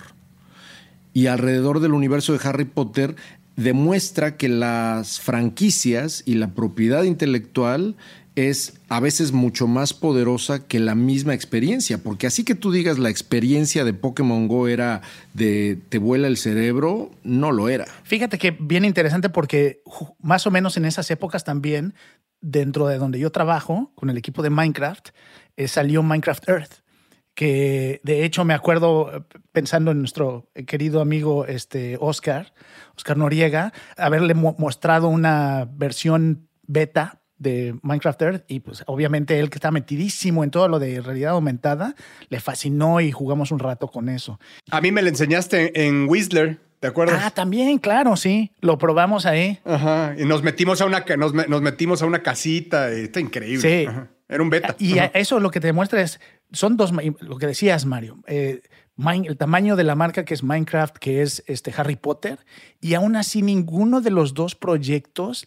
Y 1.16 1.28
alrededor 1.28 1.80
del 1.80 1.94
universo 1.94 2.34
de 2.34 2.46
Harry 2.46 2.66
Potter 2.66 3.16
demuestra 3.56 4.36
que 4.36 4.50
las 4.50 5.18
franquicias 5.18 6.22
y 6.26 6.34
la 6.34 6.48
propiedad 6.48 7.04
intelectual 7.04 7.96
es 8.34 8.74
a 8.90 9.00
veces 9.00 9.32
mucho 9.32 9.66
más 9.66 9.94
poderosa 9.94 10.66
que 10.66 10.78
la 10.78 10.94
misma 10.94 11.32
experiencia, 11.32 11.96
porque 11.96 12.26
así 12.26 12.44
que 12.44 12.54
tú 12.54 12.70
digas 12.70 12.98
la 12.98 13.08
experiencia 13.08 13.82
de 13.82 13.94
Pokémon 13.94 14.46
Go 14.46 14.68
era 14.68 15.00
de 15.32 15.78
te 15.88 15.96
vuela 15.96 16.28
el 16.28 16.36
cerebro, 16.36 17.10
no 17.22 17.50
lo 17.50 17.70
era. 17.70 17.86
Fíjate 18.02 18.36
que 18.36 18.50
bien 18.50 18.84
interesante 18.84 19.30
porque 19.30 19.80
más 20.20 20.46
o 20.46 20.50
menos 20.50 20.76
en 20.76 20.84
esas 20.84 21.10
épocas 21.10 21.44
también, 21.44 21.94
dentro 22.42 22.88
de 22.88 22.98
donde 22.98 23.18
yo 23.18 23.32
trabajo, 23.32 23.90
con 23.94 24.10
el 24.10 24.18
equipo 24.18 24.42
de 24.42 24.50
Minecraft, 24.50 25.08
eh, 25.56 25.66
salió 25.66 26.02
Minecraft 26.02 26.46
Earth 26.46 26.85
que 27.36 28.00
de 28.02 28.24
hecho 28.24 28.44
me 28.44 28.54
acuerdo 28.54 29.14
eh, 29.14 29.22
pensando 29.52 29.92
en 29.92 30.00
nuestro 30.00 30.48
querido 30.66 31.00
amigo 31.00 31.46
este 31.46 31.96
Oscar, 32.00 32.52
Oscar 32.96 33.16
Noriega, 33.16 33.72
haberle 33.96 34.34
mostrado 34.34 35.08
una 35.08 35.68
versión 35.70 36.48
beta 36.66 37.20
de 37.38 37.76
Minecraft 37.82 38.22
Earth 38.22 38.44
y 38.48 38.60
pues 38.60 38.82
obviamente 38.86 39.38
él 39.38 39.50
que 39.50 39.58
está 39.58 39.70
metidísimo 39.70 40.42
en 40.42 40.50
todo 40.50 40.66
lo 40.68 40.78
de 40.78 41.02
realidad 41.02 41.32
aumentada, 41.32 41.94
le 42.30 42.40
fascinó 42.40 43.00
y 43.02 43.12
jugamos 43.12 43.52
un 43.52 43.58
rato 43.58 43.88
con 43.88 44.08
eso. 44.08 44.40
A 44.70 44.80
mí 44.80 44.90
me 44.90 45.02
lo 45.02 45.08
enseñaste 45.08 45.86
en 45.86 46.08
Whistler. 46.08 46.58
¿Te 46.80 46.88
acuerdas? 46.88 47.22
Ah, 47.24 47.30
también, 47.30 47.78
claro, 47.78 48.16
sí. 48.16 48.52
Lo 48.60 48.76
probamos 48.76 49.24
ahí. 49.24 49.58
Ajá. 49.64 50.14
Y 50.18 50.24
nos 50.24 50.42
metimos 50.42 50.80
a 50.80 50.86
una, 50.86 51.04
nos, 51.16 51.32
nos 51.32 51.62
metimos 51.62 52.02
a 52.02 52.06
una 52.06 52.22
casita. 52.22 52.90
Está 52.90 53.18
increíble. 53.18 53.86
Sí. 53.86 53.88
Era 54.28 54.42
un 54.42 54.50
beta. 54.50 54.74
Y 54.78 54.96
eso 55.14 55.38
lo 55.40 55.50
que 55.50 55.60
te 55.60 55.68
demuestra 55.68 56.02
es, 56.02 56.20
son 56.52 56.76
dos, 56.76 56.92
lo 57.20 57.38
que 57.38 57.46
decías, 57.46 57.86
Mario, 57.86 58.18
eh, 58.26 58.62
el 58.98 59.36
tamaño 59.36 59.76
de 59.76 59.84
la 59.84 59.94
marca 59.94 60.24
que 60.24 60.34
es 60.34 60.42
Minecraft, 60.42 60.96
que 60.96 61.22
es 61.22 61.42
este 61.46 61.72
Harry 61.76 61.96
Potter, 61.96 62.38
y 62.80 62.94
aún 62.94 63.16
así 63.16 63.42
ninguno 63.42 64.00
de 64.00 64.10
los 64.10 64.34
dos 64.34 64.54
proyectos 64.54 65.44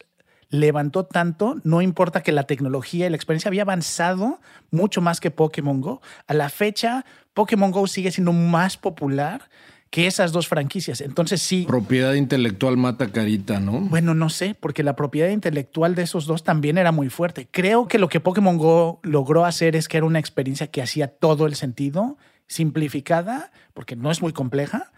levantó 0.50 1.06
tanto, 1.06 1.58
no 1.64 1.82
importa 1.82 2.22
que 2.22 2.32
la 2.32 2.44
tecnología 2.44 3.06
y 3.06 3.10
la 3.10 3.16
experiencia 3.16 3.50
había 3.50 3.62
avanzado 3.62 4.40
mucho 4.72 5.00
más 5.02 5.20
que 5.20 5.32
Pokémon 5.32 5.80
Go. 5.80 6.02
A 6.28 6.34
la 6.34 6.50
fecha, 6.50 7.06
Pokémon 7.34 7.72
Go 7.72 7.88
sigue 7.88 8.12
siendo 8.12 8.34
más 8.34 8.78
popular 8.78 9.50
que 9.90 10.08
esas 10.08 10.32
dos 10.32 10.48
franquicias. 10.48 11.02
Entonces 11.02 11.42
sí. 11.42 11.66
Propiedad 11.68 12.14
intelectual 12.14 12.78
mata 12.78 13.12
carita, 13.12 13.60
¿no? 13.60 13.80
Bueno, 13.82 14.14
no 14.14 14.30
sé, 14.30 14.56
porque 14.60 14.84
la 14.84 14.96
propiedad 14.96 15.30
intelectual 15.30 15.96
de 15.96 16.04
esos 16.04 16.26
dos 16.26 16.44
también 16.44 16.78
era 16.78 16.92
muy 16.92 17.10
fuerte. 17.10 17.48
Creo 17.50 17.88
que 17.88 17.98
lo 17.98 18.10
que 18.10 18.20
Pokémon 18.20 18.58
Go 18.58 19.00
logró 19.04 19.46
hacer 19.46 19.76
es 19.76 19.88
que 19.88 19.98
era 19.98 20.06
una 20.06 20.20
experiencia 20.20 20.68
que 20.68 20.82
hacía 20.82 21.08
todo 21.08 21.48
el 21.48 21.56
sentido, 21.56 22.18
simplificada, 22.48 23.52
porque 23.74 23.96
no 23.96 24.12
es 24.12 24.22
muy 24.22 24.34
compleja, 24.34 24.92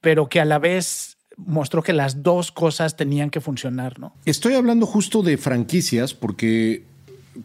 pero 0.00 0.28
que 0.28 0.40
a 0.40 0.44
la 0.44 0.58
vez 0.58 1.16
mostró 1.36 1.82
que 1.82 1.92
las 1.92 2.22
dos 2.22 2.52
cosas 2.52 2.96
tenían 2.96 3.30
que 3.30 3.40
funcionar, 3.40 3.98
¿no? 3.98 4.14
Estoy 4.24 4.54
hablando 4.54 4.86
justo 4.86 5.22
de 5.22 5.36
franquicias 5.36 6.14
porque 6.14 6.84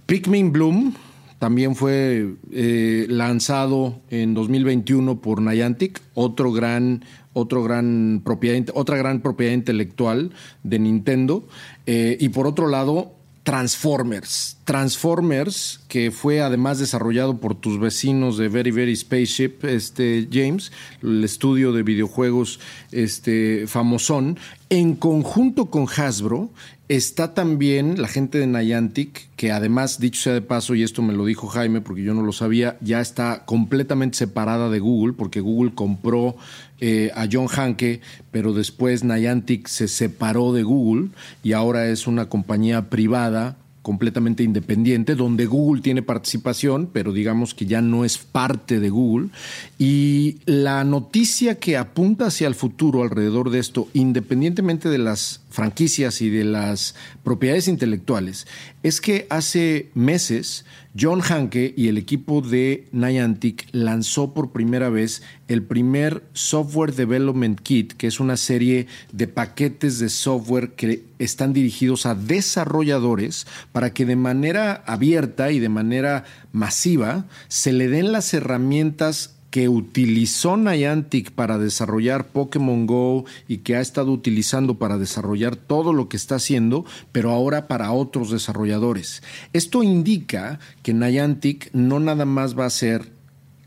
Pikmin 0.06 0.51
Bloom 0.51 0.94
también 1.39 1.75
fue 1.75 2.36
eh, 2.51 3.05
lanzado 3.10 4.01
en 4.10 4.34
2021 4.34 5.22
por 5.22 5.41
Niantic, 5.41 6.01
otro 6.13 6.51
gran, 6.51 7.05
otro 7.31 7.63
gran 7.63 8.22
propiedad, 8.24 8.65
otra 8.74 8.98
gran 8.98 9.22
propiedad 9.22 9.53
intelectual 9.53 10.31
de 10.63 10.79
Nintendo. 10.79 11.48
Eh, 11.86 12.17
y 12.19 12.29
por 12.29 12.46
otro 12.46 12.67
lado, 12.67 13.13
Transformers. 13.43 14.58
Transformers, 14.65 15.79
que 15.88 16.12
fue 16.12 16.41
además 16.41 16.77
desarrollado 16.77 17.38
por 17.38 17.55
tus 17.55 17.79
vecinos 17.79 18.38
de 18.38 18.50
Very 18.50 18.72
Very 18.72 18.96
Spaceship, 18.96 19.63
este 19.63 20.27
James, 20.31 20.74
el 21.01 21.24
estudio 21.24 21.72
de 21.72 21.84
videojuegos 21.84 22.60
este 22.91 23.65
famosón, 23.65 24.38
en 24.69 24.96
conjunto 24.96 25.67
con 25.67 25.88
Hasbro, 25.88 26.50
está 26.89 27.36
también 27.36 28.01
la 28.01 28.08
gente 28.08 28.39
de 28.39 28.48
Niantic, 28.48 29.29
que 29.36 29.51
además, 29.51 30.00
dicho 30.00 30.22
sea 30.22 30.34
de 30.34 30.41
paso, 30.41 30.74
y 30.74 30.81
esto 30.81 31.03
me 31.03 31.13
lo 31.13 31.24
dijo 31.24 31.48
Jaime 31.48 31.81
porque 31.81 32.01
yo 32.03 32.15
no 32.15 32.24
lo 32.24 32.34
sabía, 32.34 32.77
ya 32.81 33.00
está 33.00 33.46
completamente 33.46 34.17
separada 34.17 34.69
de 34.69 34.79
Google, 34.79 35.13
porque 35.13 35.39
Google 35.39 35.74
compró 35.75 36.36
eh, 36.79 37.12
a 37.15 37.27
John 37.31 37.48
Hanke, 37.48 38.01
pero 38.31 38.53
después 38.53 39.03
Niantic 39.03 39.67
se 39.67 39.88
separó 39.88 40.51
de 40.51 40.63
Google 40.63 41.10
y 41.43 41.53
ahora 41.53 41.88
es 41.88 42.08
una 42.08 42.27
compañía 42.27 42.89
privada 42.89 43.55
completamente 43.81 44.43
independiente, 44.43 45.15
donde 45.15 45.46
Google 45.46 45.81
tiene 45.81 46.01
participación, 46.01 46.89
pero 46.91 47.13
digamos 47.13 47.53
que 47.53 47.65
ya 47.65 47.81
no 47.81 48.05
es 48.05 48.17
parte 48.17 48.79
de 48.79 48.89
Google. 48.89 49.29
Y 49.77 50.38
la 50.46 50.84
noticia 50.84 51.55
que 51.55 51.77
apunta 51.77 52.27
hacia 52.27 52.48
el 52.48 52.55
futuro 52.55 53.03
alrededor 53.03 53.50
de 53.50 53.60
esto, 53.60 53.88
independientemente 53.93 54.89
de 54.89 54.98
las 54.98 55.41
franquicias 55.50 56.22
y 56.22 56.29
de 56.29 56.44
las 56.44 56.96
propiedades 57.24 57.68
intelectuales, 57.68 58.48
es 58.84 59.01
que 59.01 59.27
hace 59.29 59.89
meses 59.94 60.65
John 61.00 61.22
Hanke 61.22 61.74
y 61.77 61.88
el 61.88 61.98
equipo 61.98 62.41
de 62.41 62.88
Niantic 62.91 63.68
lanzó 63.72 64.34
por 64.34 64.51
primera 64.51 64.89
vez 64.89 65.22
el 65.48 65.63
primer 65.63 66.24
Software 66.34 66.94
Development 66.94 67.60
Kit, 67.60 67.94
que 67.94 68.08
es 68.08 68.20
una 68.20 68.38
serie 68.38 68.88
de 69.12 69.27
paquetes 69.27 70.00
de 70.00 70.10
software 70.10 70.72
que 70.72 71.03
están 71.20 71.53
dirigidos 71.53 72.06
a 72.06 72.15
desarrolladores 72.15 73.46
para 73.72 73.94
que 73.94 74.06
de 74.06 74.15
manera 74.15 74.84
abierta 74.86 75.51
y 75.51 75.60
de 75.60 75.70
manera 75.70 76.25
masiva 76.51 77.27
se 77.48 77.72
le 77.72 77.88
den 77.88 78.12
las 78.12 78.34
herramientas 78.34 79.38
que 79.50 79.70
utilizó 79.70 80.58
Niantic 80.58 81.32
para 81.32 81.58
desarrollar 81.58 82.27
Pokémon 82.27 82.86
Go 82.86 83.25
y 83.48 83.58
que 83.58 83.75
ha 83.75 83.82
estado 83.82 84.12
utilizando 84.12 84.77
para 84.77 84.98
desarrollar 84.98 85.56
todo 85.56 85.94
lo 85.94 86.10
que 86.10 86.18
está 86.18 86.36
haciendo, 86.36 86.86
pero 87.12 87.32
ahora 87.32 87.68
para 87.68 87.91
otros 87.91 88.32
desarrolladores. 88.32 89.24
Esto 89.53 89.84
indica 89.84 90.60
que 90.84 90.94
Niantic 90.94 91.70
no 91.74 92.00
nada 92.00 92.25
más 92.25 92.58
va 92.58 92.65
a 92.65 92.70
ser 92.70 93.19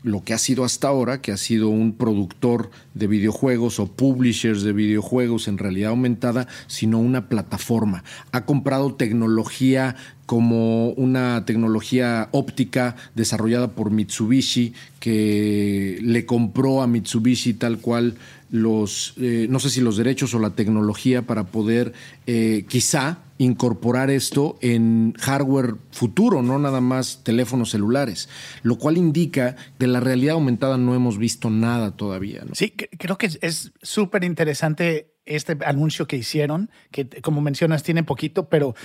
lo 0.03 0.23
que 0.23 0.33
ha 0.33 0.37
sido 0.37 0.63
hasta 0.63 0.89
ahora, 0.89 1.21
que 1.21 1.31
ha 1.31 1.37
sido 1.37 1.69
un 1.69 1.93
productor 1.93 2.69
de 2.93 3.07
videojuegos 3.07 3.79
o 3.79 3.87
publishers 3.87 4.61
de 4.61 4.73
videojuegos 4.73 5.47
en 5.47 5.57
realidad 5.57 5.91
aumentada, 5.91 6.47
sino 6.67 6.99
una 6.99 7.29
plataforma. 7.29 8.03
Ha 8.31 8.45
comprado 8.45 8.93
tecnología 8.95 9.95
como 10.25 10.89
una 10.91 11.45
tecnología 11.45 12.29
óptica 12.31 12.95
desarrollada 13.15 13.71
por 13.71 13.91
Mitsubishi, 13.91 14.73
que 14.99 15.99
le 16.01 16.25
compró 16.25 16.81
a 16.81 16.87
Mitsubishi 16.87 17.53
tal 17.53 17.79
cual 17.79 18.15
los, 18.53 19.15
eh, 19.19 19.47
no 19.49 19.59
sé 19.59 19.71
si 19.71 19.81
los 19.81 19.97
derechos 19.97 20.35
o 20.35 20.39
la 20.39 20.51
tecnología 20.51 21.23
para 21.23 21.45
poder 21.45 21.93
eh, 22.27 22.65
quizá 22.69 23.23
incorporar 23.39 24.11
esto 24.11 24.59
en 24.61 25.15
hardware 25.19 25.73
futuro, 25.89 26.43
no 26.43 26.59
nada 26.59 26.79
más 26.79 27.23
teléfonos 27.23 27.71
celulares, 27.71 28.29
lo 28.61 28.77
cual 28.77 28.97
indica 28.97 29.55
que 29.79 29.87
la 29.87 30.01
realidad 30.01 30.35
aumentada 30.35 30.77
no 30.77 30.93
hemos 30.93 31.17
visto 31.17 31.49
nada 31.49 31.97
todavía. 31.97 32.43
Sí, 32.53 32.69
creo 32.69 33.17
que 33.17 33.31
es 33.41 33.71
súper 33.81 34.23
interesante 34.23 35.15
este 35.25 35.57
anuncio 35.65 36.05
que 36.05 36.17
hicieron, 36.17 36.69
que 36.91 37.09
como 37.23 37.41
mencionas 37.41 37.81
tiene 37.81 38.03
poquito, 38.03 38.49
pero 38.49 38.75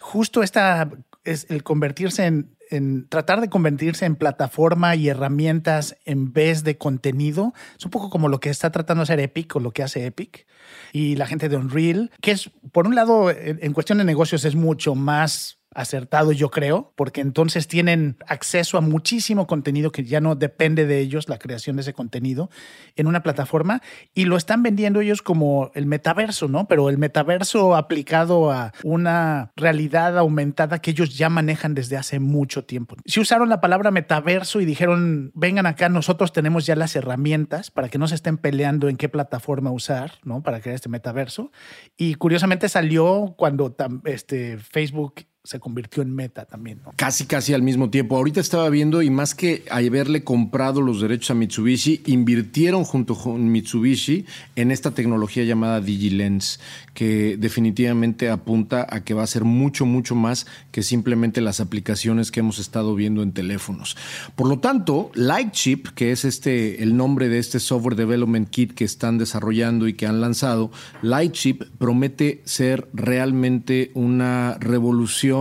justo 0.00 0.42
esta 0.42 0.90
es 1.22 1.46
el 1.50 1.62
convertirse 1.62 2.26
en 2.26 2.56
en 2.74 3.08
tratar 3.08 3.40
de 3.40 3.48
convertirse 3.48 4.04
en 4.04 4.16
plataforma 4.16 4.94
y 4.96 5.08
herramientas 5.08 5.96
en 6.04 6.32
vez 6.32 6.64
de 6.64 6.76
contenido. 6.76 7.54
Es 7.78 7.84
un 7.84 7.90
poco 7.90 8.10
como 8.10 8.28
lo 8.28 8.40
que 8.40 8.50
está 8.50 8.70
tratando 8.70 9.00
de 9.00 9.04
hacer 9.04 9.20
Epic 9.20 9.56
o 9.56 9.60
lo 9.60 9.72
que 9.72 9.82
hace 9.82 10.04
Epic 10.06 10.46
y 10.92 11.16
la 11.16 11.26
gente 11.26 11.48
de 11.48 11.56
Unreal, 11.56 12.10
que 12.20 12.32
es, 12.32 12.50
por 12.72 12.86
un 12.86 12.94
lado, 12.94 13.30
en 13.30 13.72
cuestión 13.72 13.98
de 13.98 14.04
negocios 14.04 14.44
es 14.44 14.54
mucho 14.54 14.94
más 14.94 15.58
acertado, 15.74 16.32
yo 16.32 16.50
creo, 16.50 16.92
porque 16.96 17.20
entonces 17.20 17.66
tienen 17.66 18.16
acceso 18.26 18.78
a 18.78 18.80
muchísimo 18.80 19.46
contenido 19.46 19.90
que 19.90 20.04
ya 20.04 20.20
no 20.20 20.36
depende 20.36 20.86
de 20.86 21.00
ellos, 21.00 21.28
la 21.28 21.38
creación 21.38 21.76
de 21.76 21.82
ese 21.82 21.92
contenido, 21.92 22.48
en 22.96 23.06
una 23.06 23.22
plataforma 23.22 23.82
y 24.14 24.24
lo 24.24 24.36
están 24.36 24.62
vendiendo 24.62 25.00
ellos 25.00 25.20
como 25.20 25.72
el 25.74 25.86
metaverso, 25.86 26.48
¿no? 26.48 26.68
Pero 26.68 26.88
el 26.88 26.98
metaverso 26.98 27.74
aplicado 27.74 28.52
a 28.52 28.72
una 28.84 29.52
realidad 29.56 30.16
aumentada 30.16 30.80
que 30.80 30.92
ellos 30.92 31.16
ya 31.16 31.28
manejan 31.28 31.74
desde 31.74 31.96
hace 31.96 32.20
mucho 32.20 32.63
tiempo. 32.64 32.96
Si 33.06 33.20
usaron 33.20 33.48
la 33.48 33.60
palabra 33.60 33.90
metaverso 33.90 34.60
y 34.60 34.64
dijeron, 34.64 35.30
vengan 35.34 35.66
acá, 35.66 35.88
nosotros 35.88 36.32
tenemos 36.32 36.66
ya 36.66 36.76
las 36.76 36.96
herramientas 36.96 37.70
para 37.70 37.88
que 37.88 37.98
no 37.98 38.08
se 38.08 38.14
estén 38.14 38.38
peleando 38.38 38.88
en 38.88 38.96
qué 38.96 39.08
plataforma 39.08 39.70
usar, 39.70 40.12
¿no? 40.24 40.42
Para 40.42 40.60
crear 40.60 40.74
este 40.74 40.88
metaverso. 40.88 41.52
Y 41.96 42.14
curiosamente 42.14 42.68
salió 42.68 43.34
cuando 43.36 43.76
este, 44.04 44.58
Facebook 44.58 45.26
se 45.44 45.60
convirtió 45.60 46.02
en 46.02 46.14
meta 46.14 46.46
también. 46.46 46.80
¿no? 46.82 46.92
Casi, 46.96 47.26
casi 47.26 47.52
al 47.52 47.60
mismo 47.60 47.90
tiempo. 47.90 48.16
Ahorita 48.16 48.40
estaba 48.40 48.70
viendo 48.70 49.02
y 49.02 49.10
más 49.10 49.34
que 49.34 49.62
haberle 49.70 50.24
comprado 50.24 50.80
los 50.80 51.02
derechos 51.02 51.32
a 51.32 51.34
Mitsubishi, 51.34 52.00
invirtieron 52.06 52.84
junto 52.84 53.14
con 53.14 53.52
Mitsubishi 53.52 54.24
en 54.56 54.70
esta 54.70 54.92
tecnología 54.92 55.44
llamada 55.44 55.82
DigiLens, 55.82 56.60
que 56.94 57.36
definitivamente 57.36 58.30
apunta 58.30 58.86
a 58.88 59.04
que 59.04 59.12
va 59.12 59.22
a 59.22 59.26
ser 59.26 59.44
mucho, 59.44 59.84
mucho 59.84 60.14
más 60.14 60.46
que 60.72 60.82
simplemente 60.82 61.42
las 61.42 61.60
aplicaciones 61.60 62.30
que 62.30 62.40
hemos 62.40 62.58
estado 62.58 62.94
viendo 62.94 63.22
en 63.22 63.32
teléfonos. 63.32 63.98
Por 64.36 64.48
lo 64.48 64.60
tanto, 64.60 65.10
Lightchip, 65.14 65.88
que 65.88 66.10
es 66.10 66.24
este 66.24 66.82
el 66.82 66.96
nombre 66.96 67.28
de 67.28 67.38
este 67.38 67.60
software 67.60 67.96
development 67.96 68.48
kit 68.48 68.72
que 68.72 68.84
están 68.84 69.18
desarrollando 69.18 69.88
y 69.88 69.92
que 69.92 70.06
han 70.06 70.22
lanzado, 70.22 70.70
Lightchip 71.02 71.64
promete 71.76 72.40
ser 72.46 72.88
realmente 72.94 73.90
una 73.92 74.56
revolución 74.58 75.33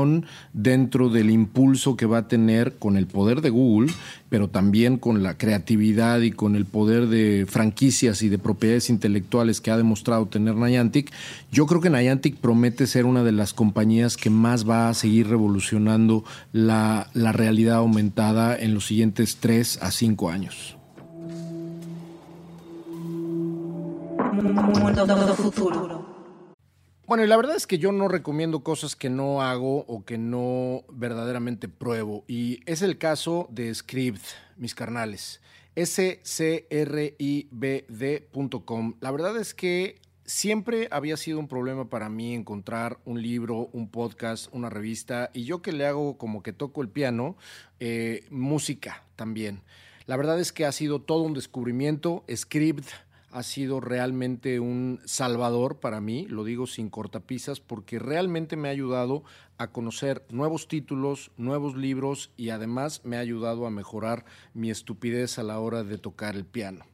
dentro 0.53 1.09
del 1.09 1.29
impulso 1.29 1.95
que 1.95 2.05
va 2.05 2.19
a 2.19 2.27
tener 2.27 2.77
con 2.77 2.97
el 2.97 3.07
poder 3.07 3.41
de 3.41 3.49
Google, 3.49 3.91
pero 4.29 4.49
también 4.49 4.97
con 4.97 5.23
la 5.23 5.37
creatividad 5.37 6.21
y 6.21 6.31
con 6.31 6.55
el 6.55 6.65
poder 6.65 7.07
de 7.07 7.45
franquicias 7.47 8.21
y 8.23 8.29
de 8.29 8.37
propiedades 8.37 8.89
intelectuales 8.89 9.61
que 9.61 9.71
ha 9.71 9.77
demostrado 9.77 10.25
tener 10.25 10.55
Niantic. 10.55 11.11
Yo 11.51 11.65
creo 11.65 11.81
que 11.81 11.89
Niantic 11.89 12.37
promete 12.37 12.87
ser 12.87 13.05
una 13.05 13.23
de 13.23 13.31
las 13.31 13.53
compañías 13.53 14.17
que 14.17 14.29
más 14.29 14.67
va 14.67 14.89
a 14.89 14.93
seguir 14.93 15.27
revolucionando 15.27 16.23
la, 16.51 17.09
realidad 17.13 17.77
aumentada 17.77 18.57
en 18.57 18.73
los 18.73 18.85
siguientes 18.85 19.37
tres 19.39 19.79
a 19.81 19.91
cinco 19.91 20.29
años. 20.29 20.77
Mundo 24.33 25.35
futuro. 25.35 26.12
Bueno, 27.05 27.25
y 27.25 27.27
la 27.27 27.35
verdad 27.35 27.57
es 27.57 27.67
que 27.67 27.79
yo 27.79 27.91
no 27.91 28.07
recomiendo 28.07 28.63
cosas 28.63 28.95
que 28.95 29.09
no 29.09 29.41
hago 29.41 29.79
o 29.87 30.05
que 30.05 30.17
no 30.17 30.85
verdaderamente 30.89 31.67
pruebo. 31.67 32.23
Y 32.29 32.61
es 32.65 32.81
el 32.81 32.97
caso 32.97 33.49
de 33.51 33.75
Scribd, 33.75 34.21
mis 34.55 34.73
carnales. 34.73 35.41
S-C-R-I-B-D.com. 35.75 36.63
La 39.01 39.11
verdad 39.11 39.35
es 39.37 39.53
que 39.53 39.99
siempre 40.23 40.87
había 40.91 41.17
sido 41.17 41.39
un 41.39 41.49
problema 41.49 41.89
para 41.89 42.07
mí 42.07 42.33
encontrar 42.33 42.99
un 43.03 43.21
libro, 43.21 43.69
un 43.73 43.89
podcast, 43.89 44.47
una 44.53 44.69
revista. 44.69 45.29
Y 45.33 45.43
yo 45.43 45.61
que 45.61 45.73
le 45.73 45.85
hago 45.85 46.17
como 46.17 46.41
que 46.41 46.53
toco 46.53 46.81
el 46.81 46.87
piano, 46.87 47.35
eh, 47.81 48.25
música 48.29 49.03
también. 49.17 49.61
La 50.05 50.15
verdad 50.15 50.39
es 50.39 50.53
que 50.53 50.65
ha 50.65 50.71
sido 50.71 51.01
todo 51.01 51.23
un 51.23 51.33
descubrimiento. 51.33 52.23
Scribd 52.33 52.85
ha 53.33 53.43
sido 53.43 53.79
realmente 53.79 54.59
un 54.59 55.01
salvador 55.05 55.79
para 55.79 55.99
mí, 55.99 56.27
lo 56.27 56.43
digo 56.43 56.67
sin 56.67 56.89
cortapisas, 56.89 57.59
porque 57.59 57.97
realmente 57.97 58.55
me 58.55 58.67
ha 58.67 58.71
ayudado 58.71 59.23
a 59.57 59.71
conocer 59.71 60.23
nuevos 60.29 60.67
títulos, 60.67 61.31
nuevos 61.35 61.75
libros 61.75 62.31
y 62.37 62.49
además 62.49 63.01
me 63.03 63.17
ha 63.17 63.21
ayudado 63.21 63.65
a 63.65 63.71
mejorar 63.71 64.25
mi 64.53 64.69
estupidez 64.69 65.39
a 65.39 65.43
la 65.43 65.59
hora 65.59 65.83
de 65.83 65.97
tocar 65.97 66.35
el 66.35 66.45
piano. 66.45 66.85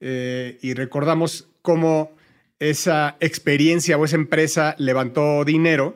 eh, 0.00 0.58
y 0.62 0.72
recordamos 0.72 1.48
cómo 1.60 2.12
esa 2.58 3.16
experiencia 3.20 3.98
o 3.98 4.04
esa 4.04 4.16
empresa 4.16 4.74
levantó 4.78 5.44
dinero, 5.44 5.94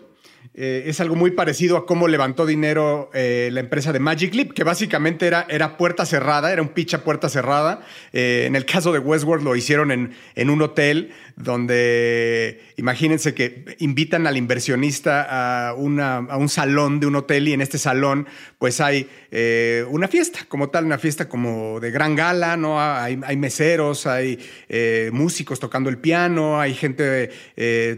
eh, 0.55 0.85
es 0.87 1.01
algo 1.01 1.15
muy 1.15 1.31
parecido 1.31 1.79
a 1.79 1.87
cómo 1.87 2.09
levantó 2.09 2.45
dinero 2.45 3.09
eh, 3.15 3.49
la 3.53 3.61
empresa 3.61 3.91
de 3.91 4.01
Magic 4.01 4.53
que 4.53 4.65
básicamente 4.65 5.27
era, 5.27 5.47
era 5.49 5.79
puerta 5.79 6.05
cerrada, 6.05 6.53
era 6.53 6.61
un 6.61 6.69
pitch 6.69 6.99
puerta 6.99 7.31
cerrada. 7.31 7.81
Eh, 8.13 8.45
en 8.47 8.55
el 8.55 8.67
caso 8.67 8.93
de 8.93 8.99
Westworld 8.99 9.45
lo 9.45 9.57
hicieron 9.57 9.91
en, 9.91 10.13
en, 10.35 10.51
un 10.51 10.61
hotel 10.61 11.13
donde, 11.37 12.61
imagínense 12.77 13.33
que 13.33 13.77
invitan 13.79 14.27
al 14.27 14.37
inversionista 14.37 15.69
a, 15.69 15.73
una, 15.73 16.17
a 16.17 16.37
un 16.37 16.51
salón 16.51 17.01
de 17.01 17.07
un 17.07 17.17
hotel 17.17 17.49
y 17.49 17.55
en 17.55 17.63
este 17.63 17.79
salón 17.79 18.27
pues 18.59 18.81
hay 18.81 19.09
una 19.89 20.09
fiesta, 20.09 20.41
como 20.49 20.69
tal, 20.69 20.85
una 20.85 20.99
fiesta 20.99 21.29
como 21.29 21.81
de 21.81 21.91
gran 21.91 22.15
gala, 22.15 22.59
¿no? 22.59 22.81
Hay, 22.81 23.19
hay 23.25 23.37
meseros, 23.37 24.07
hay 24.07 24.39
músicos 25.11 25.59
tocando 25.59 25.89
el 25.89 25.97
piano, 25.97 26.61
hay 26.61 26.75
gente 26.75 27.31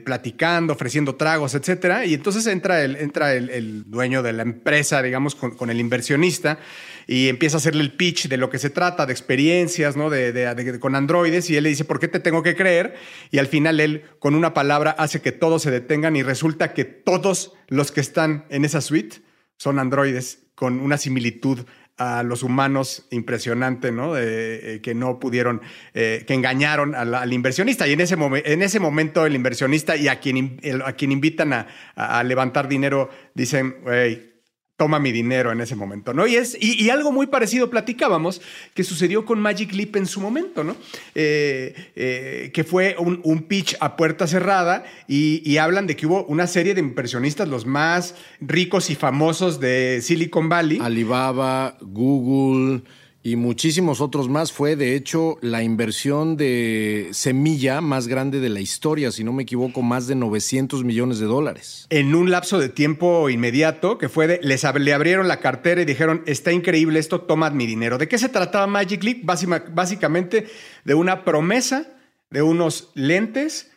platicando, 0.04 0.72
ofreciendo 0.72 1.16
tragos, 1.16 1.54
etcétera. 1.54 2.06
Y 2.06 2.14
entonces 2.14 2.43
entra 2.46 2.82
el, 2.82 2.96
entra 2.96 3.34
el, 3.34 3.84
dueño 3.90 4.22
de 4.22 4.32
la 4.32 4.42
empresa, 4.42 5.02
digamos, 5.02 5.34
con, 5.34 5.70
el 5.70 5.80
inversionista 5.80 6.58
y 7.06 7.28
empieza 7.28 7.56
a 7.56 7.58
hacerle 7.58 7.82
el 7.82 7.92
pitch 7.92 8.28
de 8.28 8.36
lo 8.36 8.50
que 8.50 8.58
se 8.58 8.70
trata, 8.70 9.06
de 9.06 9.12
experiencias, 9.12 9.96
¿no? 9.96 10.10
De, 10.10 10.78
con 10.80 10.94
androides 10.94 11.50
y 11.50 11.56
él 11.56 11.64
le 11.64 11.70
dice, 11.70 11.84
¿por 11.84 12.00
qué 12.00 12.08
te 12.08 12.20
tengo 12.20 12.42
que 12.42 12.54
creer? 12.54 12.94
Y 13.30 13.38
al 13.38 13.46
final 13.46 13.80
él, 13.80 14.04
con 14.18 14.34
una 14.34 14.54
palabra, 14.54 14.92
hace 14.92 15.20
que 15.20 15.32
todos 15.32 15.62
se 15.62 15.70
detengan 15.70 16.16
y 16.16 16.22
resulta 16.22 16.72
que 16.72 16.84
todos 16.84 17.52
los 17.68 17.92
que 17.92 18.00
están 18.00 18.46
en 18.50 18.64
esa 18.64 18.80
suite 18.80 19.22
son 19.56 19.78
androides 19.78 20.44
con 20.54 20.80
una 20.80 20.98
similitud 20.98 21.60
a 21.96 22.22
los 22.22 22.42
humanos 22.42 23.06
impresionante, 23.10 23.92
¿no? 23.92 24.16
Eh, 24.16 24.80
que 24.82 24.94
no 24.94 25.20
pudieron, 25.20 25.62
eh, 25.94 26.24
que 26.26 26.34
engañaron 26.34 26.94
al, 26.94 27.32
inversionista. 27.32 27.86
Y 27.86 27.92
en 27.92 28.00
ese, 28.00 28.16
en 28.16 28.62
ese 28.62 28.80
momento 28.80 29.26
el 29.26 29.34
inversionista 29.34 29.96
y 29.96 30.08
a 30.08 30.18
quien, 30.18 30.60
a 30.84 30.92
quien 30.94 31.12
invitan 31.12 31.52
a, 31.52 32.22
levantar 32.24 32.68
dinero 32.68 33.10
dicen, 33.34 33.76
hey, 33.86 34.33
toma 34.76 34.98
mi 34.98 35.12
dinero 35.12 35.52
en 35.52 35.60
ese 35.60 35.76
momento, 35.76 36.12
¿no? 36.12 36.26
Y, 36.26 36.34
es, 36.34 36.56
y, 36.60 36.90
algo 36.90 37.12
muy 37.12 37.28
parecido 37.28 37.70
platicábamos 37.70 38.42
que 38.74 38.82
sucedió 38.82 39.24
con 39.24 39.40
Magic 39.40 39.72
Leap 39.72 39.94
en 39.96 40.06
su 40.06 40.20
momento, 40.20 40.64
¿no? 40.64 40.76
Eh, 41.14 41.92
eh, 41.94 42.50
que 42.52 42.64
fue 42.64 42.96
un, 42.98 43.42
pitch 43.44 43.76
a 43.80 43.96
puerta 43.96 44.26
cerrada 44.26 44.84
y, 45.06 45.48
y, 45.48 45.58
hablan 45.58 45.86
de 45.86 45.94
que 45.94 46.06
hubo 46.06 46.24
una 46.24 46.46
serie 46.48 46.74
de 46.74 46.80
inversionistas, 46.80 47.48
los 47.48 47.66
más 47.66 48.16
ricos 48.40 48.90
y 48.90 48.96
famosos 48.96 49.60
de 49.60 50.00
Silicon 50.02 50.48
Valley. 50.48 50.78
Alibaba, 50.80 51.76
Google 51.80 52.82
y 53.26 53.36
muchísimos 53.36 54.02
otros 54.02 54.28
más. 54.28 54.52
Fue, 54.52 54.76
de 54.76 54.94
hecho, 54.94 55.38
la 55.40 55.62
inversión 55.62 56.36
de 56.36 57.08
semilla 57.12 57.80
más 57.80 58.06
grande 58.06 58.38
de 58.38 58.50
la 58.50 58.60
historia, 58.60 59.10
si 59.10 59.24
no 59.24 59.32
me 59.32 59.44
equivoco, 59.44 59.80
más 59.80 60.06
de 60.06 60.14
900 60.14 60.84
millones 60.84 61.18
de 61.18 61.24
dólares. 61.24 61.86
En 61.88 62.14
un 62.14 62.30
lapso 62.30 62.58
de 62.58 62.68
tiempo 62.68 63.30
inmediato, 63.30 63.96
que 63.96 64.10
fue 64.10 64.26
de, 64.26 64.40
les 64.42 64.62
le 64.74 64.92
abrieron 64.92 65.26
la 65.26 65.40
cartera 65.40 65.80
y 65.80 65.86
dijeron, 65.86 66.22
está 66.26 66.52
increíble 66.52 67.00
esto, 67.00 67.22
toma 67.22 67.48
mi 67.48 67.66
dinero. 67.66 67.96
¿De 67.96 68.08
qué 68.08 68.18
se 68.18 68.28
trataba 68.28 68.66
Magic 68.66 69.02
Leap? 69.02 69.24
Básicamente 69.24 70.46
de 70.84 70.94
una 70.94 71.24
promesa 71.24 71.96
de 72.28 72.42
unos 72.42 72.90
lentes 72.92 73.70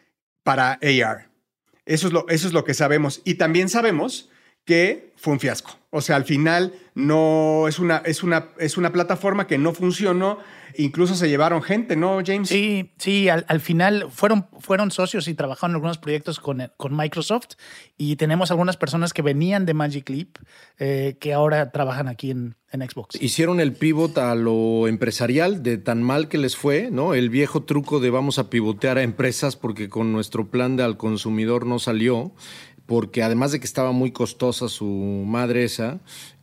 para 0.44 0.74
AR. 0.74 1.30
Eso 1.86 2.08
es 2.08 2.14
lo, 2.14 2.28
eso 2.28 2.48
es 2.48 2.54
lo 2.54 2.66
que 2.66 2.74
sabemos. 2.74 3.22
Y 3.24 3.36
también 3.36 3.70
sabemos 3.70 4.30
que 4.68 5.14
fue 5.16 5.34
un 5.34 5.40
fiasco. 5.40 5.72
O 5.90 6.02
sea, 6.02 6.18
al 6.18 6.26
final 6.26 6.74
no 6.94 7.68
es 7.70 7.80
una, 7.80 8.04
es 8.06 8.22
una, 8.22 8.50
es 8.60 8.78
una 8.78 8.92
plataforma 8.92 9.48
que 9.48 9.58
no 9.58 9.74
funcionó. 9.74 10.40
Incluso 10.76 11.16
se 11.16 11.30
llevaron 11.30 11.64
gente, 11.64 11.96
¿no, 11.96 12.20
James? 12.24 12.50
Sí, 12.50 12.92
sí, 12.98 13.30
al, 13.30 13.62
final 13.62 14.08
fueron, 14.12 14.48
fueron 14.60 14.92
socios 14.92 15.28
y 15.30 15.34
trabajaron 15.34 15.72
en 15.72 15.76
algunos 15.76 15.98
proyectos 15.98 16.40
con, 16.40 16.70
con 16.76 16.96
Microsoft 16.96 17.56
y 17.98 18.18
tenemos 18.18 18.52
algunas 18.52 18.76
personas 18.76 19.14
que 19.14 19.22
venían 19.22 19.66
de 19.66 19.74
Magic 19.74 20.10
Leap 20.10 20.38
eh, 20.78 21.18
que 21.20 21.34
ahora 21.34 21.72
trabajan 21.72 22.10
aquí 22.10 22.30
en, 22.30 22.58
en 22.72 22.88
Xbox. 22.88 23.20
Hicieron 23.20 23.60
el 23.60 23.74
pivot 23.74 24.18
a 24.18 24.36
lo 24.36 24.88
empresarial 24.88 25.64
de 25.64 25.78
tan 25.78 26.04
mal 26.04 26.28
que 26.28 26.38
les 26.38 26.58
fue, 26.58 26.90
¿no? 26.92 27.14
El 27.14 27.30
viejo 27.30 27.64
truco 27.64 28.00
de 28.00 28.10
vamos 28.10 28.38
a 28.38 28.50
pivotear 28.50 28.98
a 28.98 29.04
empresas 29.04 29.56
porque 29.56 29.90
con 29.90 30.12
nuestro 30.12 30.52
plan 30.52 30.76
de 30.76 30.84
al 30.84 30.98
consumidor 30.98 31.66
no 31.66 31.80
salió 31.80 32.34
porque 32.88 33.22
además 33.22 33.52
de 33.52 33.60
que 33.60 33.66
estaba 33.66 33.92
muy 33.92 34.12
costosa 34.12 34.70
su 34.70 34.86
madre 34.86 35.68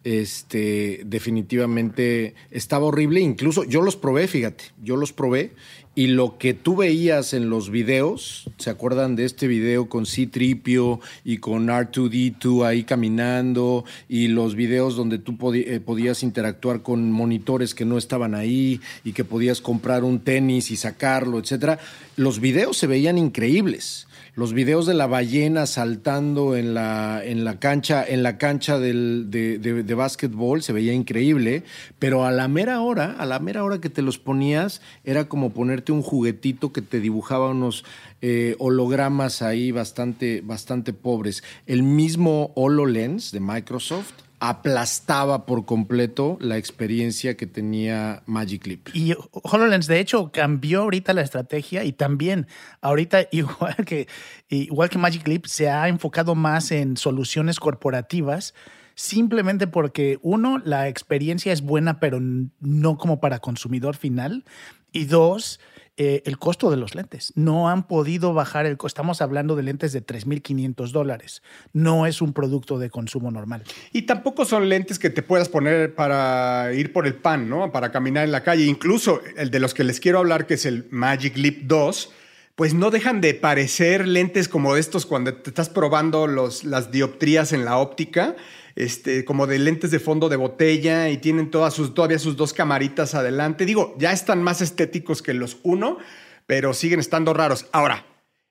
este, 0.05 1.01
definitivamente 1.07 2.35
estaba 2.51 2.85
horrible. 2.85 3.21
Incluso 3.21 3.65
yo 3.65 3.81
los 3.81 3.97
probé, 3.97 4.29
fíjate, 4.29 4.65
yo 4.83 4.97
los 4.97 5.13
probé 5.13 5.53
y 5.97 6.09
lo 6.09 6.39
que 6.39 6.55
tú 6.55 6.77
veías 6.77 7.35
en 7.35 7.49
los 7.49 7.71
videos, 7.71 8.51
¿se 8.59 8.69
acuerdan 8.69 9.15
de 9.17 9.25
este 9.25 9.47
video 9.47 9.89
con 9.89 10.07
C-Tripio 10.07 11.01
y 11.25 11.39
con 11.39 11.69
R2D2 11.69 12.67
ahí 12.67 12.83
caminando? 12.83 13.85
Y 14.09 14.29
los 14.29 14.57
videos 14.57 14.97
donde 14.97 15.19
tú 15.19 15.39
eh, 15.55 15.81
podías 15.81 16.23
interactuar 16.23 16.83
con 16.83 17.13
monitores 17.13 17.75
que 17.75 17.85
no 17.85 17.97
estaban 17.97 18.35
ahí 18.35 18.81
y 19.05 19.13
que 19.13 19.25
podías 19.25 19.61
comprar 19.61 20.03
un 20.03 20.19
tenis 20.19 20.71
y 20.73 20.77
sacarlo, 20.77 21.39
etcétera. 21.39 21.79
Los 22.17 22.41
videos 22.41 22.77
se 22.77 22.89
veían 22.89 23.17
increíbles 23.17 24.09
los 24.35 24.53
videos 24.53 24.87
de 24.87 24.95
la 24.95 25.07
ballena 25.07 25.67
saltando 25.67 26.57
en 26.57 26.75
la, 26.75 27.25
en 27.25 27.45
la 27.45 27.61
cancha, 27.61 28.05
en 28.07 28.23
la 28.23 28.37
cancha 28.37 28.79
del, 28.79 29.27
de, 29.31 29.59
de, 29.59 29.95
básquetbol 29.95 30.63
se 30.63 30.73
veía 30.73 30.93
increíble, 30.93 31.63
pero 32.01 32.25
a 32.25 32.33
la 32.33 32.49
mera 32.49 32.81
hora, 32.81 33.13
a 33.13 33.27
la 33.27 33.39
mera 33.39 33.63
hora 33.63 33.81
que 33.81 33.91
te 33.91 34.03
los 34.03 34.19
ponías, 34.19 34.83
era 35.05 35.29
como 35.29 35.51
ponerte 35.51 35.93
un 35.93 36.03
juguetito 36.03 36.73
que 36.73 36.83
te 36.83 36.99
dibujaba 36.99 37.51
unos 37.51 37.85
eh, 38.23 38.57
hologramas 38.59 39.41
ahí 39.41 39.71
bastante, 39.71 40.41
bastante 40.41 40.93
pobres. 40.93 41.45
El 41.67 41.85
mismo 41.85 42.51
HoloLens 42.57 43.31
de 43.31 43.41
Microsoft 43.41 44.24
aplastaba 44.49 45.47
por 45.47 45.65
completo 45.65 46.37
la 46.39 46.59
experiencia 46.59 47.35
que 47.35 47.47
tenía 47.47 48.23
Magic 48.27 48.67
Leap. 48.67 48.89
Y 48.93 49.15
HoloLens, 49.31 49.87
de 49.87 50.01
hecho, 50.01 50.33
cambió 50.33 50.83
ahorita 50.83 51.15
la 51.15 51.23
estrategia 51.23 51.85
y 51.85 51.93
también 51.93 52.47
ahorita, 52.83 53.27
igual 53.33 53.77
que, 53.87 54.07
igual 54.51 54.91
que 54.91 54.99
Magic 54.99 55.27
Leap, 55.27 55.47
se 55.47 55.71
ha 55.71 55.89
enfocado 55.89 56.35
más 56.35 56.73
en 56.73 56.99
soluciones 56.99 57.59
corporativas 57.59 58.53
simplemente 58.95 59.67
porque, 59.67 60.19
uno, 60.21 60.61
la 60.63 60.89
experiencia 60.89 61.53
es 61.53 61.63
buena, 61.63 61.99
pero 61.99 62.21
no 62.21 62.99
como 62.99 63.21
para 63.21 63.39
consumidor 63.39 63.97
final. 63.97 64.45
Y 64.93 65.07
dos, 65.07 65.59
eh, 65.97 66.23
el 66.27 66.39
costo 66.39 66.71
de 66.71 66.77
los 66.77 66.95
lentes. 66.95 67.33
No 67.37 67.69
han 67.69 67.87
podido 67.87 68.35
bajar 68.35 68.67
el 68.67 68.77
costo. 68.77 68.95
Estamos 68.95 69.23
hablando 69.23 69.55
de 69.55 69.63
lentes 69.63 69.93
de 69.93 70.05
3.500 70.05 70.91
dólares. 70.91 71.43
No 71.73 72.07
es 72.07 72.21
un 72.21 72.33
producto 72.33 72.79
de 72.79 72.91
consumo 72.91 73.31
normal. 73.31 73.63
Y 73.93 74.03
tampoco 74.03 74.45
son 74.45 74.69
lentes 74.69 74.99
que 74.99 75.11
te 75.11 75.23
puedas 75.23 75.49
poner 75.49 75.95
para 75.95 76.73
ir 76.75 76.93
por 76.93 77.07
el 77.07 77.15
pan, 77.15 77.49
¿no? 77.49 77.71
Para 77.71 77.93
caminar 77.93 78.25
en 78.25 78.33
la 78.33 78.43
calle. 78.43 78.65
Incluso 78.65 79.21
el 79.37 79.51
de 79.51 79.61
los 79.61 79.73
que 79.73 79.85
les 79.85 80.01
quiero 80.01 80.19
hablar, 80.19 80.47
que 80.47 80.55
es 80.55 80.67
el 80.67 80.89
Magic 80.91 81.37
Leap 81.37 81.59
2 81.63 82.13
pues 82.57 82.75
no 82.75 82.91
dejan 82.91 83.21
de 83.21 83.35
parecer 83.35 84.07
lentes 84.07 84.49
como 84.49 84.77
estos 84.77 85.07
cuando 85.07 85.35
te 85.35 85.51
estás 85.51 85.69
probando 85.69 86.27
los, 86.27 86.65
las 86.65 86.91
dioptrías 86.91 87.53
en 87.53 87.65
la 87.65 87.79
óptica 87.79 88.37
este, 88.77 89.25
como 89.25 89.47
de 89.47 89.59
lentes 89.59 89.91
de 89.91 90.01
fondo 90.01 90.29
de 90.29 90.37
botella 90.37 91.09
y 91.09 91.19
tienen 91.19 91.51
todas 91.51 91.75
sus, 91.75 91.95
todavía 91.95 92.19
sus 92.19 92.37
dos 92.37 92.53
camaritas 92.53 93.15
adelante. 93.15 93.67
Digo, 93.67 93.95
ya 93.99 94.13
están 94.13 94.43
más 94.43 94.61
estéticos 94.61 95.23
que 95.23 95.35
los 95.35 95.59
uno, 95.63 95.99
pero 96.47 96.75
siguen 96.75 97.01
estando 97.01 97.35
raros. 97.35 97.67
Ahora, 97.73 98.07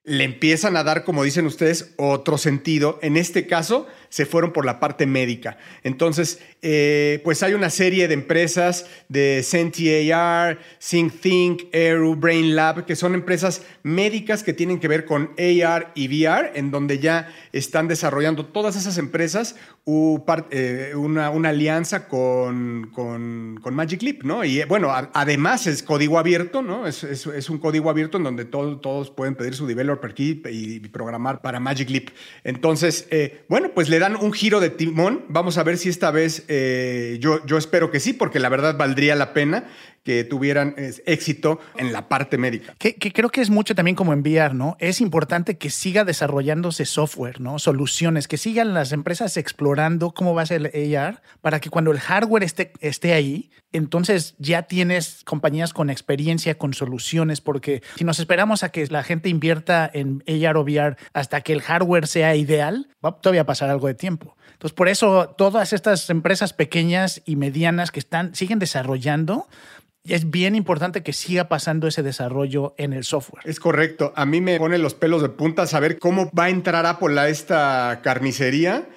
le 0.05 0.23
empiezan 0.25 0.75
a 0.75 0.83
dar, 0.83 1.05
como 1.05 1.23
dicen 1.23 1.45
ustedes, 1.45 1.93
otro 1.97 2.37
sentido. 2.37 2.99
En 3.01 3.15
este 3.15 3.47
caso, 3.47 3.87
se 4.13 4.27
fueron 4.27 4.53
por 4.53 4.63
la 4.63 4.79
parte 4.79 5.07
médica. 5.07 5.57
Entonces, 5.81 6.39
eh, 6.61 7.19
pues 7.23 7.41
hay 7.41 7.55
una 7.55 7.71
serie 7.71 8.07
de 8.07 8.13
empresas 8.13 8.85
de 9.09 9.41
Senti 9.41 10.11
AR, 10.11 10.59
SyncThink, 10.79 11.73
Aero, 11.73 12.15
Brain 12.15 12.55
Lab, 12.55 12.85
que 12.85 12.95
son 12.95 13.15
empresas 13.15 13.63
médicas 13.81 14.43
que 14.43 14.53
tienen 14.53 14.79
que 14.79 14.87
ver 14.87 15.05
con 15.05 15.31
AR 15.39 15.91
y 15.95 16.07
VR, 16.09 16.51
en 16.53 16.69
donde 16.69 16.99
ya 16.99 17.33
están 17.53 17.87
desarrollando 17.87 18.45
todas 18.45 18.75
esas 18.75 18.99
empresas 18.99 19.55
eh, 19.85 20.93
una, 20.95 21.27
alianza 21.49 22.07
con, 22.07 22.89
con, 22.93 23.59
Magic 23.73 24.01
Leap, 24.01 24.23
¿no? 24.23 24.45
Y 24.45 24.63
bueno, 24.63 24.89
además 25.13 25.67
es 25.67 25.83
código 25.83 26.17
abierto, 26.17 26.61
¿no? 26.61 26.87
Es, 26.87 27.03
es, 27.03 27.49
un 27.49 27.57
código 27.57 27.89
abierto 27.89 28.17
en 28.17 28.23
donde 28.23 28.45
todos 28.45 29.11
pueden 29.11 29.35
pedir 29.35 29.55
su 29.55 29.67
developer 29.67 30.13
kit 30.13 30.47
y, 30.49 30.79
programar 30.87 31.41
para 31.41 31.59
Magic 31.59 31.89
Leap. 31.89 32.09
Entonces, 32.45 33.07
eh, 33.09 33.43
bueno, 33.49 33.71
pues 33.73 33.89
le 33.89 33.99
dan 34.03 34.17
un 34.17 34.33
giro 34.33 34.59
de 34.59 34.69
timón. 34.69 35.23
Vamos 35.29 35.57
a 35.57 35.63
ver 35.63 35.77
si 35.77 35.87
esta 35.87 36.11
vez, 36.11 36.43
eh, 36.49 37.17
yo, 37.21 37.45
yo 37.45 37.57
espero 37.57 37.89
que 37.89 38.01
sí, 38.01 38.11
porque 38.11 38.37
la 38.37 38.49
verdad 38.49 38.75
valdría 38.77 39.15
la 39.15 39.33
pena 39.33 39.69
que 40.03 40.23
tuvieran 40.23 40.75
éxito 41.05 41.59
en 41.77 41.93
la 41.93 42.09
parte 42.09 42.37
médica. 42.37 42.75
Que, 42.77 42.95
creo 42.95 43.29
que 43.29 43.41
es 43.41 43.49
mucho 43.49 43.73
también 43.73 43.95
como 43.95 44.13
enviar, 44.13 44.53
¿no? 44.53 44.75
Es 44.79 44.99
importante 45.01 45.57
que 45.57 45.69
siga 45.69 46.03
desarrollándose 46.03 46.85
software, 46.85 47.39
¿no? 47.39 47.57
Soluciones, 47.57 48.27
que 48.27 48.37
sigan 48.37 48.73
las 48.73 48.91
empresas 48.91 49.37
explorando 49.37 50.11
cómo 50.11 50.33
va 50.33 50.41
a 50.41 50.45
ser 50.45 50.71
el 50.73 50.95
AR 50.95 51.21
para 51.41 51.59
que 51.59 51.69
cuando 51.69 51.91
el 51.91 51.99
hardware 51.99 52.43
esté, 52.43 52.73
esté 52.81 53.13
ahí, 53.13 53.49
entonces 53.71 54.35
ya 54.37 54.63
tienes 54.63 55.23
compañías 55.23 55.73
con 55.73 55.89
experiencia, 55.89 56.57
con 56.57 56.73
soluciones, 56.73 57.41
porque 57.41 57.81
si 57.95 58.03
nos 58.03 58.19
esperamos 58.19 58.63
a 58.63 58.69
que 58.69 58.85
la 58.87 59.03
gente 59.03 59.29
invierta 59.29 59.89
en 59.91 60.23
AR 60.27 60.57
o 60.57 60.63
VR 60.63 60.97
hasta 61.13 61.41
que 61.41 61.53
el 61.53 61.61
hardware 61.61 62.07
sea 62.07 62.35
ideal, 62.35 62.89
va 63.03 63.09
a 63.09 63.13
todavía 63.13 63.45
pasar 63.45 63.69
algo 63.69 63.87
de 63.87 63.95
tiempo. 63.95 64.35
Entonces, 64.51 64.75
por 64.75 64.87
eso 64.87 65.33
todas 65.37 65.73
estas 65.73 66.09
empresas 66.09 66.53
pequeñas 66.53 67.21
y 67.25 67.35
medianas 67.35 67.91
que 67.91 67.99
están, 67.99 68.35
siguen 68.35 68.59
desarrollando, 68.59 69.47
es 70.05 70.29
bien 70.29 70.55
importante 70.55 71.01
que 71.01 71.13
siga 71.13 71.47
pasando 71.47 71.87
ese 71.87 72.03
desarrollo 72.03 72.73
en 72.77 72.93
el 72.93 73.03
software. 73.03 73.43
Es 73.45 73.59
correcto. 73.59 74.11
A 74.15 74.25
mí 74.25 74.41
me 74.41 74.57
pone 74.57 74.77
los 74.77 74.93
pelos 74.93 75.21
de 75.21 75.29
punta 75.29 75.65
saber 75.65 75.97
cómo 75.97 76.29
va 76.37 76.45
a 76.45 76.49
entrar 76.49 76.85
Apple 76.85 77.19
a 77.19 77.29
esta 77.29 78.01
carnicería 78.03 78.87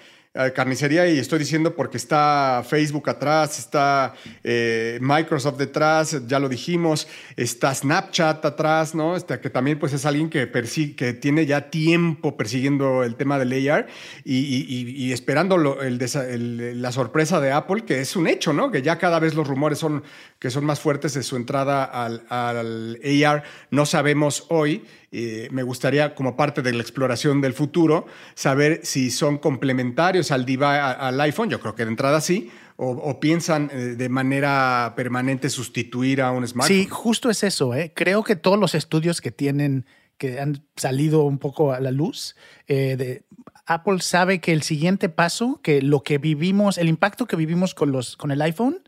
carnicería 0.55 1.09
y 1.09 1.18
estoy 1.18 1.38
diciendo 1.38 1.75
porque 1.75 1.96
está 1.96 2.64
Facebook 2.68 3.09
atrás, 3.09 3.59
está 3.59 4.14
eh, 4.44 4.99
Microsoft 5.01 5.57
detrás, 5.57 6.27
ya 6.27 6.38
lo 6.38 6.49
dijimos, 6.49 7.09
está 7.37 7.75
Snapchat 7.75 8.44
atrás, 8.44 8.94
¿no? 8.94 9.16
Este, 9.16 9.40
que 9.40 9.51
también 9.51 9.79
pues 9.79 9.92
es 9.92 10.05
alguien 10.05 10.29
que, 10.29 10.51
que 10.96 11.12
tiene 11.14 11.46
ya 11.46 11.70
tiempo 11.70 12.37
persiguiendo 12.37 13.03
el 13.03 13.16
tema 13.16 13.38
del 13.38 13.70
AR 13.70 13.87
y, 14.25 15.12
esperando 15.12 15.57
la 15.59 16.92
sorpresa 16.92 17.40
de 17.40 17.53
Apple, 17.53 17.85
que 17.85 18.01
es 18.01 18.16
un 18.16 18.27
hecho, 18.27 18.53
¿no? 18.53 18.70
Que 18.70 18.83
ya 18.83 18.99
cada 18.99 19.18
vez 19.18 19.35
los 19.35 19.46
rumores 19.46 19.79
son 19.79 20.03
que 20.38 20.51
son 20.51 20.64
más 20.64 20.81
fuertes 20.81 21.14
de 21.14 21.22
su 21.22 21.37
entrada 21.37 21.85
al 21.85 22.27
AR. 22.29 23.42
No 23.70 23.87
sabemos 23.87 24.46
hoy 24.51 24.85
me 25.12 25.62
gustaría, 25.62 26.14
como 26.14 26.37
parte 26.37 26.62
de 26.62 26.73
la 26.73 26.83
exploración 26.83 27.40
del 27.40 27.55
futuro, 27.55 28.07
saber 28.35 28.81
si 28.83 29.11
son 29.11 29.38
complementarios 29.38 30.31
al, 30.31 30.47
al 30.62 31.21
iPhone, 31.21 31.49
yo 31.49 31.61
creo 31.61 31.75
que 31.75 31.85
de 31.85 31.90
entrada 31.90 32.21
sí, 32.21 32.51
o, 32.77 33.21
piensan 33.21 33.71
eh, 33.73 33.77
de 33.97 34.09
manera 34.09 34.92
permanente 34.97 35.49
sustituir 35.49 36.21
a 36.21 36.31
un 36.31 36.47
smartphone. 36.47 36.77
Sí, 36.77 36.87
justo 36.90 37.31
es 37.31 37.42
eso. 37.42 37.75
¿eh? 37.75 37.92
Creo 37.95 38.23
que 38.23 38.37
todos 38.37 38.59
los 38.59 38.75
estudios 38.75 39.21
que 39.21 39.31
tienen, 39.31 39.87
que 40.19 40.40
han 40.40 40.64
salido 40.77 41.25
un 41.25 41.38
poco 41.38 41.73
a 41.73 41.81
la 41.81 41.90
luz, 41.90 42.37
eh, 42.69 43.23
Apple 43.66 44.01
sabe 44.01 44.40
que 44.40 44.53
el 44.53 44.62
siguiente 44.62 45.09
paso, 45.09 45.61
que 45.62 45.83
lo 45.83 46.03
que 46.03 46.19
vivimos, 46.19 46.79
el 46.79 46.88
impacto 46.88 47.27
que 47.27 47.37
vivimos 47.37 47.75
con, 47.75 47.92
los, 47.92 48.16
con 48.16 48.31
el 48.31 48.42
iPhone, 48.42 48.83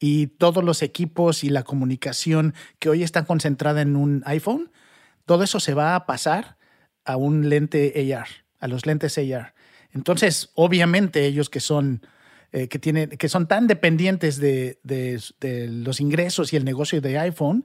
y 0.00 0.26
todos 0.26 0.64
los 0.64 0.82
equipos 0.82 1.44
y 1.44 1.50
la 1.50 1.62
comunicación 1.62 2.54
que 2.78 2.88
hoy 2.88 3.02
están 3.02 3.24
concentrada 3.24 3.80
en 3.80 3.96
un 3.96 4.22
iPhone, 4.26 4.70
todo 5.26 5.44
eso 5.44 5.60
se 5.60 5.74
va 5.74 5.94
a 5.94 6.06
pasar 6.06 6.56
a 7.04 7.16
un 7.16 7.48
lente 7.48 8.12
AR, 8.14 8.28
a 8.60 8.68
los 8.68 8.86
lentes 8.86 9.18
AR. 9.18 9.54
Entonces, 9.92 10.50
obviamente, 10.54 11.24
ellos 11.24 11.48
que 11.48 11.60
son, 11.60 12.06
eh, 12.52 12.68
que 12.68 12.78
tienen, 12.78 13.10
que 13.10 13.28
son 13.28 13.46
tan 13.46 13.66
dependientes 13.66 14.38
de, 14.38 14.78
de, 14.82 15.68
los 15.68 16.00
ingresos 16.00 16.52
y 16.52 16.56
el 16.56 16.64
negocio 16.64 17.00
de 17.00 17.18
iPhone, 17.18 17.64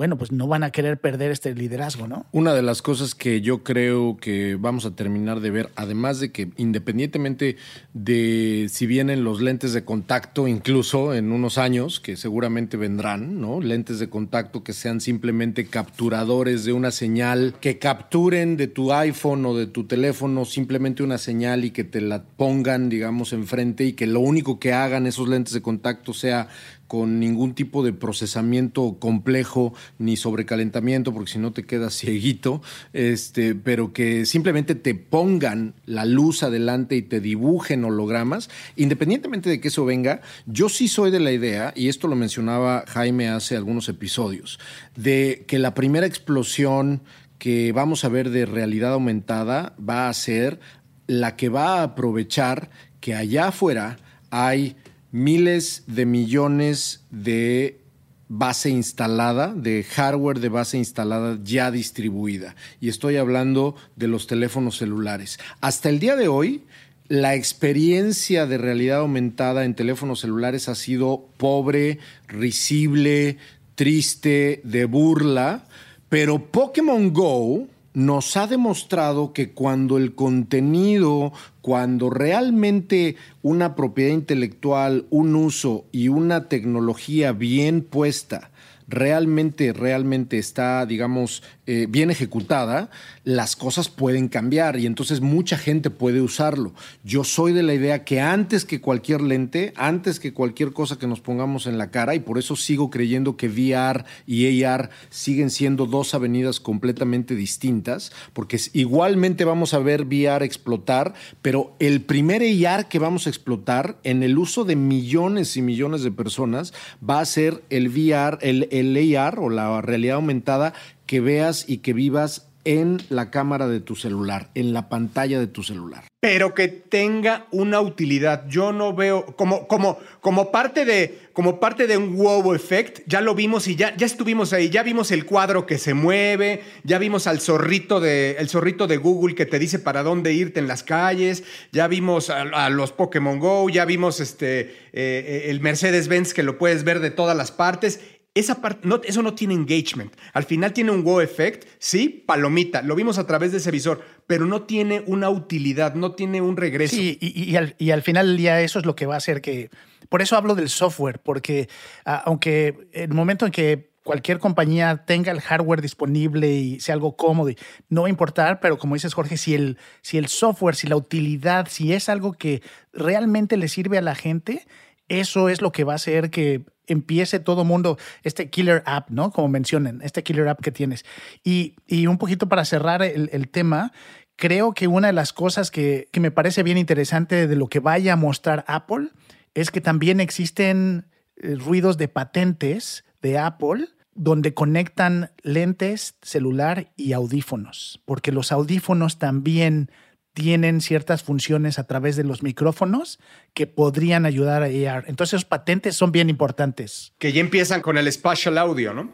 bueno, 0.00 0.16
pues 0.16 0.32
no 0.32 0.48
van 0.48 0.62
a 0.62 0.70
querer 0.70 0.98
perder 0.98 1.30
este 1.30 1.54
liderazgo, 1.54 2.08
¿no? 2.08 2.24
Una 2.32 2.54
de 2.54 2.62
las 2.62 2.80
cosas 2.80 3.14
que 3.14 3.42
yo 3.42 3.62
creo 3.62 4.16
que 4.16 4.56
vamos 4.58 4.86
a 4.86 4.92
terminar 4.92 5.40
de 5.40 5.50
ver, 5.50 5.68
además 5.76 6.20
de 6.20 6.32
que 6.32 6.48
independientemente 6.56 7.58
de 7.92 8.68
si 8.70 8.86
vienen 8.86 9.24
los 9.24 9.42
lentes 9.42 9.74
de 9.74 9.84
contacto, 9.84 10.48
incluso 10.48 11.12
en 11.12 11.32
unos 11.32 11.58
años, 11.58 12.00
que 12.00 12.16
seguramente 12.16 12.78
vendrán, 12.78 13.42
¿no? 13.42 13.60
Lentes 13.60 13.98
de 13.98 14.08
contacto 14.08 14.64
que 14.64 14.72
sean 14.72 15.02
simplemente 15.02 15.66
capturadores 15.66 16.64
de 16.64 16.72
una 16.72 16.92
señal, 16.92 17.56
que 17.60 17.78
capturen 17.78 18.56
de 18.56 18.68
tu 18.68 18.94
iPhone 18.94 19.44
o 19.44 19.54
de 19.54 19.66
tu 19.66 19.84
teléfono 19.84 20.46
simplemente 20.46 21.02
una 21.02 21.18
señal 21.18 21.66
y 21.66 21.72
que 21.72 21.84
te 21.84 22.00
la 22.00 22.22
pongan, 22.22 22.88
digamos, 22.88 23.34
enfrente 23.34 23.84
y 23.84 23.92
que 23.92 24.06
lo 24.06 24.20
único 24.20 24.58
que 24.60 24.72
hagan 24.72 25.06
esos 25.06 25.28
lentes 25.28 25.52
de 25.52 25.60
contacto 25.60 26.14
sea 26.14 26.48
con 26.90 27.20
ningún 27.20 27.54
tipo 27.54 27.84
de 27.84 27.92
procesamiento 27.92 28.96
complejo 28.98 29.72
ni 30.00 30.16
sobrecalentamiento, 30.16 31.14
porque 31.14 31.30
si 31.30 31.38
no 31.38 31.52
te 31.52 31.64
quedas 31.64 31.94
cieguito, 32.00 32.62
este, 32.92 33.54
pero 33.54 33.92
que 33.92 34.26
simplemente 34.26 34.74
te 34.74 34.96
pongan 34.96 35.74
la 35.86 36.04
luz 36.04 36.42
adelante 36.42 36.96
y 36.96 37.02
te 37.02 37.20
dibujen 37.20 37.84
hologramas, 37.84 38.50
independientemente 38.74 39.48
de 39.48 39.60
que 39.60 39.68
eso 39.68 39.84
venga, 39.84 40.20
yo 40.46 40.68
sí 40.68 40.88
soy 40.88 41.12
de 41.12 41.20
la 41.20 41.30
idea, 41.30 41.72
y 41.76 41.86
esto 41.86 42.08
lo 42.08 42.16
mencionaba 42.16 42.82
Jaime 42.88 43.28
hace 43.28 43.56
algunos 43.56 43.88
episodios, 43.88 44.58
de 44.96 45.44
que 45.46 45.60
la 45.60 45.74
primera 45.74 46.08
explosión 46.08 47.02
que 47.38 47.70
vamos 47.70 48.04
a 48.04 48.08
ver 48.08 48.30
de 48.30 48.46
realidad 48.46 48.94
aumentada 48.94 49.76
va 49.78 50.08
a 50.08 50.14
ser 50.14 50.58
la 51.06 51.36
que 51.36 51.50
va 51.50 51.78
a 51.78 51.82
aprovechar 51.84 52.68
que 52.98 53.14
allá 53.14 53.46
afuera 53.46 53.96
hay 54.30 54.74
miles 55.12 55.84
de 55.86 56.06
millones 56.06 57.04
de 57.10 57.80
base 58.28 58.70
instalada, 58.70 59.52
de 59.52 59.82
hardware 59.82 60.38
de 60.38 60.48
base 60.48 60.78
instalada 60.78 61.38
ya 61.42 61.70
distribuida. 61.70 62.54
Y 62.80 62.88
estoy 62.88 63.16
hablando 63.16 63.74
de 63.96 64.06
los 64.06 64.28
teléfonos 64.28 64.78
celulares. 64.78 65.38
Hasta 65.60 65.88
el 65.88 65.98
día 65.98 66.14
de 66.14 66.28
hoy, 66.28 66.62
la 67.08 67.34
experiencia 67.34 68.46
de 68.46 68.56
realidad 68.56 69.00
aumentada 69.00 69.64
en 69.64 69.74
teléfonos 69.74 70.20
celulares 70.20 70.68
ha 70.68 70.76
sido 70.76 71.26
pobre, 71.38 71.98
risible, 72.28 73.38
triste, 73.74 74.60
de 74.62 74.84
burla, 74.84 75.64
pero 76.08 76.52
Pokémon 76.52 77.12
Go 77.12 77.66
nos 77.94 78.36
ha 78.36 78.46
demostrado 78.46 79.32
que 79.32 79.50
cuando 79.50 79.96
el 79.96 80.14
contenido, 80.14 81.32
cuando 81.62 82.10
realmente 82.10 83.16
una 83.42 83.74
propiedad 83.74 84.12
intelectual, 84.12 85.06
un 85.10 85.34
uso 85.34 85.86
y 85.92 86.08
una 86.08 86.48
tecnología 86.48 87.32
bien 87.32 87.82
puesta 87.82 88.50
realmente, 88.90 89.72
realmente 89.72 90.36
está, 90.38 90.84
digamos, 90.84 91.42
eh, 91.72 91.86
bien 91.88 92.10
ejecutada, 92.10 92.90
las 93.22 93.54
cosas 93.54 93.88
pueden 93.88 94.26
cambiar 94.26 94.76
y 94.76 94.86
entonces 94.86 95.20
mucha 95.20 95.56
gente 95.56 95.88
puede 95.88 96.20
usarlo. 96.20 96.72
Yo 97.04 97.22
soy 97.22 97.52
de 97.52 97.62
la 97.62 97.74
idea 97.74 98.02
que 98.02 98.20
antes 98.20 98.64
que 98.64 98.80
cualquier 98.80 99.20
lente, 99.20 99.72
antes 99.76 100.18
que 100.18 100.32
cualquier 100.32 100.72
cosa 100.72 100.98
que 100.98 101.06
nos 101.06 101.20
pongamos 101.20 101.68
en 101.68 101.78
la 101.78 101.92
cara, 101.92 102.16
y 102.16 102.18
por 102.18 102.38
eso 102.38 102.56
sigo 102.56 102.90
creyendo 102.90 103.36
que 103.36 103.46
VR 103.46 104.04
y 104.26 104.64
AR 104.64 104.90
siguen 105.10 105.48
siendo 105.48 105.86
dos 105.86 106.12
avenidas 106.12 106.58
completamente 106.58 107.36
distintas, 107.36 108.10
porque 108.32 108.58
igualmente 108.72 109.44
vamos 109.44 109.72
a 109.72 109.78
ver 109.78 110.06
VR 110.06 110.44
explotar, 110.44 111.14
pero 111.40 111.76
el 111.78 112.00
primer 112.00 112.42
AR 112.66 112.88
que 112.88 112.98
vamos 112.98 113.28
a 113.28 113.30
explotar 113.30 114.00
en 114.02 114.24
el 114.24 114.38
uso 114.38 114.64
de 114.64 114.74
millones 114.74 115.56
y 115.56 115.62
millones 115.62 116.02
de 116.02 116.10
personas 116.10 116.74
va 117.08 117.20
a 117.20 117.24
ser 117.26 117.62
el 117.70 117.90
VR, 117.90 118.38
el, 118.40 118.66
el 118.72 119.16
AR 119.16 119.38
o 119.38 119.50
la 119.50 119.80
realidad 119.82 120.16
aumentada 120.16 120.74
que 121.10 121.20
veas 121.20 121.64
y 121.66 121.78
que 121.78 121.92
vivas 121.92 122.46
en 122.64 122.98
la 123.08 123.32
cámara 123.32 123.66
de 123.66 123.80
tu 123.80 123.96
celular, 123.96 124.50
en 124.54 124.72
la 124.72 124.88
pantalla 124.88 125.40
de 125.40 125.48
tu 125.48 125.64
celular. 125.64 126.04
Pero 126.20 126.54
que 126.54 126.68
tenga 126.68 127.48
una 127.50 127.80
utilidad. 127.80 128.46
Yo 128.46 128.70
no 128.70 128.94
veo 128.94 129.26
como, 129.34 129.66
como, 129.66 129.98
como, 130.20 130.52
parte, 130.52 130.84
de, 130.84 131.18
como 131.32 131.58
parte 131.58 131.88
de 131.88 131.96
un 131.96 132.16
wow 132.16 132.54
effect. 132.54 133.00
Ya 133.08 133.20
lo 133.22 133.34
vimos 133.34 133.66
y 133.66 133.74
ya, 133.74 133.96
ya 133.96 134.06
estuvimos 134.06 134.52
ahí. 134.52 134.70
Ya 134.70 134.84
vimos 134.84 135.10
el 135.10 135.26
cuadro 135.26 135.66
que 135.66 135.78
se 135.78 135.94
mueve. 135.94 136.62
Ya 136.84 137.00
vimos 137.00 137.26
al 137.26 137.40
zorrito 137.40 137.98
de, 137.98 138.36
el 138.38 138.48
zorrito 138.48 138.86
de 138.86 138.98
Google 138.98 139.34
que 139.34 139.46
te 139.46 139.58
dice 139.58 139.80
para 139.80 140.04
dónde 140.04 140.32
irte 140.32 140.60
en 140.60 140.68
las 140.68 140.84
calles. 140.84 141.42
Ya 141.72 141.88
vimos 141.88 142.30
a, 142.30 142.70
los 142.70 142.92
Pokémon 142.92 143.40
Go. 143.40 143.68
Ya 143.68 143.84
vimos 143.84 144.20
este, 144.20 144.60
eh, 144.60 144.70
eh, 144.92 145.42
el 145.46 145.60
Mercedes-Benz 145.60 146.34
que 146.34 146.44
lo 146.44 146.56
puedes 146.56 146.84
ver 146.84 147.00
de 147.00 147.10
todas 147.10 147.36
las 147.36 147.50
partes 147.50 147.98
esa 148.34 148.60
parte, 148.60 148.86
no, 148.86 149.00
eso 149.02 149.22
no 149.22 149.34
tiene 149.34 149.54
engagement. 149.54 150.14
Al 150.32 150.44
final 150.44 150.72
tiene 150.72 150.92
un 150.92 151.02
wow 151.02 151.20
effect, 151.20 151.66
sí, 151.78 152.24
palomita, 152.26 152.82
lo 152.82 152.94
vimos 152.94 153.18
a 153.18 153.26
través 153.26 153.50
de 153.52 153.58
ese 153.58 153.70
visor, 153.70 154.02
pero 154.26 154.46
no 154.46 154.62
tiene 154.62 155.02
una 155.06 155.30
utilidad, 155.30 155.94
no 155.94 156.12
tiene 156.12 156.40
un 156.40 156.56
regreso. 156.56 156.94
Sí, 156.94 157.18
y, 157.20 157.56
al, 157.56 158.02
final 158.02 158.28
del 158.28 158.36
día 158.36 158.60
eso 158.60 158.78
es 158.78 158.86
lo 158.86 158.94
que 158.94 159.06
va 159.06 159.14
a 159.14 159.18
hacer 159.18 159.40
que... 159.40 159.70
Por 160.08 160.22
eso 160.22 160.36
hablo 160.36 160.54
del 160.54 160.68
software, 160.68 161.20
porque 161.20 161.68
ah, 162.04 162.22
aunque 162.24 162.88
el 162.92 163.10
momento 163.10 163.46
en 163.46 163.52
que 163.52 163.90
cualquier 164.02 164.38
compañía 164.38 165.04
tenga 165.06 165.30
el 165.30 165.40
hardware 165.40 165.82
disponible 165.82 166.50
y 166.50 166.80
sea 166.80 166.94
algo 166.94 167.16
cómodo, 167.16 167.50
no 167.88 168.02
va 168.02 168.06
a 168.08 168.10
importar, 168.10 168.60
pero 168.60 168.78
como 168.78 168.94
dices 168.94 169.14
Jorge, 169.14 169.36
si 169.36 169.54
el, 169.54 169.78
si 170.02 170.18
el 170.18 170.26
software, 170.26 170.74
si 170.74 170.86
la 170.86 170.96
utilidad, 170.96 171.68
si 171.68 171.92
es 171.92 172.08
algo 172.08 172.32
que 172.32 172.62
realmente 172.92 173.56
le 173.56 173.68
sirve 173.68 173.98
a 173.98 174.02
la 174.02 174.14
gente, 174.14 174.66
eso 175.10 175.48
es 175.48 175.60
lo 175.60 175.72
que 175.72 175.84
va 175.84 175.92
a 175.92 175.96
hacer 175.96 176.30
que 176.30 176.64
empiece 176.86 177.40
todo 177.40 177.64
mundo, 177.64 177.98
este 178.22 178.48
killer 178.48 178.82
app, 178.86 179.10
¿no? 179.10 179.30
Como 179.30 179.48
mencionen, 179.48 180.00
este 180.02 180.22
killer 180.22 180.48
app 180.48 180.60
que 180.60 180.72
tienes. 180.72 181.04
Y, 181.44 181.74
un 182.06 182.16
poquito 182.16 182.48
para 182.48 182.64
cerrar 182.64 183.02
el, 183.02 183.48
tema, 183.48 183.92
creo 184.36 184.72
que 184.72 184.86
una 184.88 185.08
de 185.08 185.12
las 185.12 185.32
cosas 185.32 185.70
que, 185.70 186.08
que, 186.12 186.20
me 186.20 186.30
parece 186.30 186.62
bien 186.62 186.78
interesante 186.78 187.46
de 187.46 187.56
lo 187.56 187.68
que 187.68 187.80
vaya 187.80 188.14
a 188.14 188.16
mostrar 188.16 188.64
Apple 188.66 189.08
es 189.54 189.70
que 189.70 189.80
también 189.80 190.20
existen 190.20 191.06
eh, 191.36 191.56
ruidos 191.56 191.98
de 191.98 192.08
patentes 192.08 193.04
de 193.20 193.38
Apple 193.38 193.88
donde 194.14 194.54
conectan 194.54 195.30
lentes, 195.42 196.16
celular 196.22 196.92
y 196.96 197.12
audífonos, 197.12 198.00
porque 198.04 198.32
los 198.32 198.52
audífonos 198.52 199.18
también 199.18 199.90
tienen 200.32 200.80
ciertas 200.80 201.22
funciones 201.22 201.78
a 201.78 201.84
través 201.84 202.16
de 202.16 202.24
los 202.24 202.42
micrófonos 202.42 203.18
que 203.54 203.66
podrían 203.66 204.26
ayudar 204.26 204.62
a 204.62 204.66
AR. 204.66 205.04
Entonces, 205.06 205.34
los 205.34 205.44
patentes 205.44 205.96
son 205.96 206.12
bien 206.12 206.30
importantes. 206.30 207.12
Que 207.18 207.32
ya 207.32 207.40
empiezan 207.40 207.80
con 207.80 207.98
el 207.98 208.10
spatial 208.12 208.58
audio, 208.58 208.94
¿no? 208.94 209.10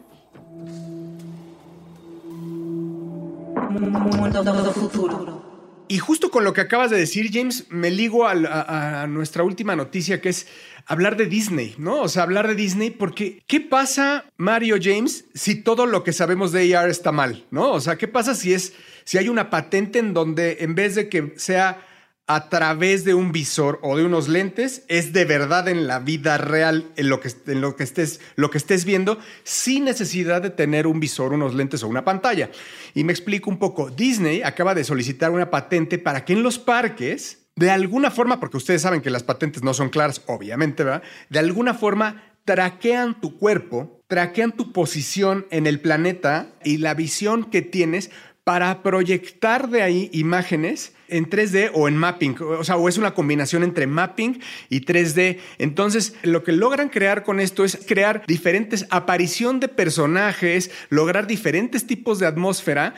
Y 5.89 5.99
justo 5.99 6.31
con 6.31 6.43
lo 6.43 6.53
que 6.53 6.61
acabas 6.61 6.91
de 6.91 6.97
decir, 6.97 7.29
James, 7.31 7.65
me 7.69 7.91
ligo 7.91 8.27
a, 8.27 9.03
a, 9.03 9.07
nuestra 9.07 9.43
última 9.43 9.75
noticia, 9.75 10.19
que 10.19 10.29
es 10.29 10.47
hablar 10.85 11.15
de 11.15 11.27
Disney, 11.27 11.75
¿no? 11.77 12.01
O 12.01 12.09
sea, 12.09 12.23
hablar 12.23 12.47
de 12.47 12.55
Disney, 12.55 12.89
porque 12.89 13.41
¿qué 13.47 13.61
pasa, 13.61 14.25
Mario 14.35 14.77
James, 14.81 15.25
si 15.33 15.55
todo 15.55 15.85
lo 15.85 16.03
que 16.03 16.11
sabemos 16.11 16.51
de 16.51 16.75
AR 16.75 16.89
está 16.89 17.13
mal, 17.13 17.45
¿no? 17.51 17.71
O 17.71 17.79
sea, 17.79 17.97
¿qué 17.97 18.07
pasa 18.07 18.35
si 18.35 18.53
es 18.53 18.73
si 19.07 19.17
hay 19.17 19.29
una 19.29 19.49
patente 19.49 19.99
en 19.99 20.13
donde 20.13 20.57
en 20.59 20.75
vez 20.75 20.95
de 20.95 21.07
que 21.07 21.33
sea 21.37 21.81
a 22.27 22.49
través 22.49 23.05
de 23.05 23.13
un 23.13 23.31
visor 23.31 23.79
o 23.81 23.95
de 23.95 24.03
unos 24.03 24.27
lentes, 24.27 24.83
es 24.89 25.13
de 25.13 25.23
verdad 25.23 25.69
en 25.69 25.87
la 25.87 25.99
vida 25.99 26.37
real, 26.37 26.91
en 26.97 27.07
lo 27.07 27.21
que, 27.21 27.31
en 27.47 27.61
lo 27.61 27.77
que, 27.77 27.85
estés, 27.85 28.19
lo 28.35 28.51
que 28.51 28.57
estés 28.57 28.83
viendo, 28.83 29.17
sin 29.45 29.85
necesidad 29.85 30.41
de 30.41 30.49
tener 30.49 30.87
un 30.87 30.99
visor, 30.99 31.31
unos 31.31 31.55
lentes 31.55 31.83
o 31.83 31.87
una 31.87 32.03
pantalla. 32.03 32.51
Y 32.93 33.05
me 33.05 33.13
explico 33.13 33.49
un 33.49 33.59
poco. 33.59 33.89
Disney 33.89 34.41
acaba 34.41 34.75
de 34.75 34.83
solicitar 34.83 35.31
una 35.31 35.49
patente 35.49 35.99
para 35.99 36.25
que 36.25 36.33
en 36.33 36.43
los 36.43 36.59
parques, 36.59 37.47
de 37.55 37.71
alguna 37.71 38.11
forma, 38.11 38.41
porque 38.41 38.57
ustedes 38.57 38.81
saben 38.81 38.99
que 38.99 39.09
las 39.09 39.23
patentes 39.23 39.63
no 39.63 39.73
son 39.73 39.87
claras, 39.87 40.21
obviamente, 40.25 40.83
¿verdad? 40.83 41.03
De 41.29 41.39
alguna 41.39 41.73
forma 41.73 42.35
traquean 42.43 43.21
tu 43.21 43.37
cuerpo, 43.37 44.01
traquean 44.07 44.51
tu 44.51 44.73
posición 44.73 45.47
en 45.49 45.65
el 45.65 45.79
planeta 45.79 46.49
y 46.65 46.77
la 46.77 46.93
visión 46.93 47.45
que 47.45 47.61
tienes 47.61 48.11
para 48.47 48.81
proyectar 48.81 49.69
de 49.69 49.81
ahí 49.81 50.09
imágenes 50.13 50.93
en 51.09 51.29
3D 51.29 51.69
o 51.73 51.89
en 51.89 51.97
mapping, 51.97 52.37
o 52.39 52.63
sea, 52.63 52.77
o 52.77 52.87
es 52.87 52.97
una 52.97 53.13
combinación 53.13 53.61
entre 53.61 53.87
mapping 53.87 54.39
y 54.69 54.85
3D. 54.85 55.39
Entonces, 55.57 56.15
lo 56.23 56.45
que 56.45 56.53
logran 56.53 56.87
crear 56.87 57.25
con 57.25 57.41
esto 57.41 57.65
es 57.65 57.77
crear 57.85 58.23
diferentes 58.25 58.87
aparición 58.89 59.59
de 59.59 59.67
personajes, 59.67 60.71
lograr 60.87 61.27
diferentes 61.27 61.87
tipos 61.87 62.19
de 62.19 62.27
atmósfera, 62.27 62.95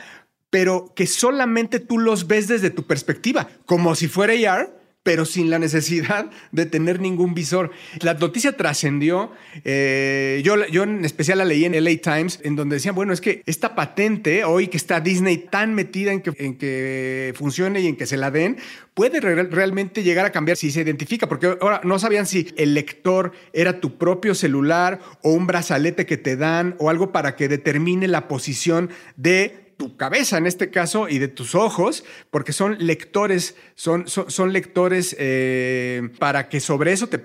pero 0.50 0.92
que 0.94 1.08
solamente 1.08 1.80
tú 1.80 1.98
los 1.98 2.28
ves 2.28 2.46
desde 2.46 2.70
tu 2.70 2.84
perspectiva, 2.84 3.48
como 3.66 3.96
si 3.96 4.06
fuera 4.06 4.34
AR, 4.52 4.79
pero 5.02 5.24
sin 5.24 5.48
la 5.48 5.58
necesidad 5.58 6.30
de 6.52 6.66
tener 6.66 7.00
ningún 7.00 7.34
visor. 7.34 7.70
La 8.00 8.14
noticia 8.14 8.56
trascendió, 8.56 9.32
eh, 9.64 10.42
yo, 10.44 10.66
yo 10.66 10.82
en 10.82 11.04
especial 11.04 11.38
la 11.38 11.44
leí 11.46 11.64
en 11.64 11.72
LA 11.72 11.96
Times, 12.02 12.40
en 12.42 12.54
donde 12.54 12.76
decían, 12.76 12.94
bueno, 12.94 13.12
es 13.12 13.20
que 13.20 13.42
esta 13.46 13.74
patente, 13.74 14.44
hoy 14.44 14.68
que 14.68 14.76
está 14.76 15.00
Disney 15.00 15.38
tan 15.38 15.74
metida 15.74 16.12
en 16.12 16.20
que, 16.20 16.32
en 16.36 16.56
que 16.58 17.32
funcione 17.36 17.80
y 17.80 17.86
en 17.86 17.96
que 17.96 18.06
se 18.06 18.18
la 18.18 18.30
den, 18.30 18.58
puede 18.92 19.20
realmente 19.20 20.02
llegar 20.02 20.26
a 20.26 20.32
cambiar 20.32 20.58
si 20.58 20.70
se 20.70 20.82
identifica, 20.82 21.28
porque 21.28 21.56
ahora 21.60 21.80
no 21.84 21.98
sabían 21.98 22.26
si 22.26 22.52
el 22.58 22.74
lector 22.74 23.32
era 23.54 23.80
tu 23.80 23.96
propio 23.96 24.34
celular 24.34 25.00
o 25.22 25.32
un 25.32 25.46
brazalete 25.46 26.04
que 26.04 26.18
te 26.18 26.36
dan 26.36 26.76
o 26.78 26.90
algo 26.90 27.10
para 27.10 27.36
que 27.36 27.48
determine 27.48 28.06
la 28.06 28.28
posición 28.28 28.90
de 29.16 29.69
tu 29.80 29.96
cabeza 29.96 30.36
en 30.36 30.46
este 30.46 30.68
caso 30.70 31.08
y 31.08 31.18
de 31.18 31.28
tus 31.28 31.54
ojos, 31.54 32.04
porque 32.30 32.52
son 32.52 32.76
lectores, 32.80 33.56
son, 33.76 34.08
son, 34.08 34.52
lectores 34.52 35.16
eh, 35.18 36.10
para 36.18 36.50
que 36.50 36.60
sobre 36.60 36.92
eso 36.92 37.08
te, 37.08 37.18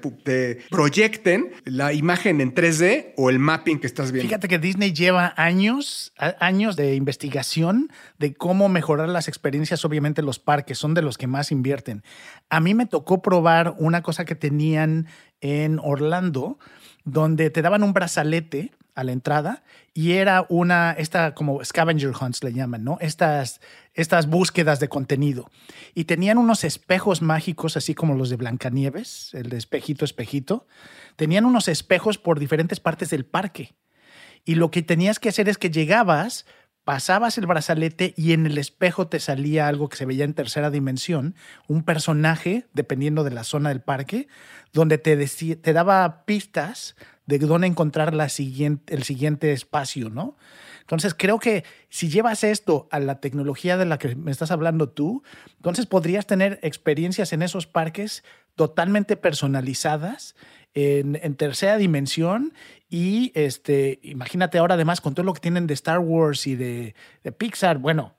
proyecten 0.69 1.51
la 1.65 1.91
imagen 1.91 2.39
en 2.39 2.55
3D 2.55 3.11
o 3.17 3.29
el 3.29 3.39
mapping 3.39 3.79
que 3.81 3.87
estás 3.87 4.13
viendo. 4.13 4.29
Fíjate 4.29 4.47
que 4.47 4.57
Disney 4.57 4.93
lleva 4.93 5.33
años, 5.35 6.13
años 6.39 6.77
de 6.77 6.95
investigación 6.95 7.91
de 8.19 8.33
cómo 8.33 8.69
mejorar 8.69 9.09
las 9.09 9.27
experiencias, 9.27 9.83
obviamente 9.83 10.21
los 10.21 10.39
parques, 10.39 10.77
son 10.77 10.93
de 10.93 11.01
los 11.01 11.17
que 11.17 11.27
más 11.27 11.51
invierten. 11.51 12.03
A 12.49 12.61
mí 12.61 12.73
me 12.73 12.85
tocó 12.85 13.21
probar 13.21 13.75
una 13.79 14.01
cosa 14.01 14.23
que 14.23 14.35
tenían 14.35 15.07
en 15.41 15.77
Orlando, 15.83 16.57
donde 17.03 17.49
te 17.49 17.61
daban 17.61 17.83
un 17.83 17.91
brazalete 17.91 18.71
a 18.95 19.03
la 19.03 19.11
entrada 19.11 19.63
y 19.93 20.13
era 20.13 20.45
una, 20.49 20.93
esta 20.93 21.35
como 21.35 21.63
scavenger 21.63 22.13
hunts 22.19 22.43
le 22.43 22.53
llaman, 22.53 22.83
¿no? 22.83 22.97
Estas, 23.01 23.59
estas 23.93 24.27
búsquedas 24.27 24.79
de 24.79 24.87
contenido. 24.87 25.51
Y 25.93 26.05
tenían 26.05 26.37
unos 26.37 26.63
espejos 26.63 27.21
mágicos, 27.21 27.77
así 27.77 27.93
como 27.93 28.15
los 28.15 28.29
de 28.29 28.37
Blancanieves, 28.37 29.33
el 29.33 29.49
de 29.49 29.57
espejito, 29.57 30.05
espejito. 30.05 30.65
Tenían 31.17 31.45
unos 31.45 31.67
espejos 31.67 32.17
por 32.17 32.39
diferentes 32.39 32.79
partes 32.79 33.09
del 33.09 33.25
parque. 33.25 33.75
Y 34.45 34.55
lo 34.55 34.71
que 34.71 34.81
tenías 34.81 35.19
que 35.19 35.29
hacer 35.29 35.49
es 35.49 35.57
que 35.57 35.69
llegabas, 35.69 36.45
pasabas 36.85 37.37
el 37.37 37.47
brazalete 37.47 38.13
y 38.15 38.31
en 38.31 38.45
el 38.45 38.57
espejo 38.57 39.07
te 39.07 39.19
salía 39.19 39.67
algo 39.67 39.89
que 39.89 39.97
se 39.97 40.05
veía 40.05 40.23
en 40.23 40.35
tercera 40.35 40.69
dimensión, 40.69 41.35
un 41.67 41.83
personaje, 41.83 42.67
dependiendo 42.73 43.23
de 43.23 43.31
la 43.31 43.43
zona 43.43 43.69
del 43.69 43.81
parque, 43.81 44.27
donde 44.71 44.97
te, 44.97 45.17
te 45.27 45.73
daba 45.73 46.25
pistas 46.25 46.95
de 47.25 47.39
dónde 47.39 47.67
encontrar 47.67 48.13
el 48.13 48.29
siguiente 49.03 49.51
espacio, 49.51 50.09
¿no? 50.09 50.35
Entonces 50.81 51.15
creo 51.17 51.39
que 51.39 51.63
si 51.89 52.09
llevas 52.09 52.43
esto 52.43 52.87
a 52.91 52.99
la 52.99 53.19
tecnología 53.19 53.75
de 53.75 53.85
la 53.85 53.97
que 53.97 54.15
me 54.15 54.29
estás 54.29 54.51
hablando 54.51 54.87
tú, 54.87 55.23
entonces 55.55 55.87
podrías 55.87 56.27
tener 56.27 56.59
experiencias 56.61 57.33
en 57.33 57.41
esos 57.41 57.65
parques 57.65 58.23
totalmente 58.53 59.17
personalizadas 59.17 60.35
en, 60.75 61.35
tercera 61.35 61.77
dimensión 61.77 62.53
y 62.89 63.31
este, 63.33 63.99
imagínate 64.03 64.59
ahora 64.59 64.75
además 64.75 65.01
con 65.01 65.15
todo 65.15 65.25
lo 65.25 65.33
que 65.33 65.39
tienen 65.39 65.65
de 65.67 65.73
Star 65.73 65.99
Wars 65.99 66.45
y 66.45 66.55
de, 66.55 66.93
Pixar, 67.37 67.79
bueno, 67.79 68.13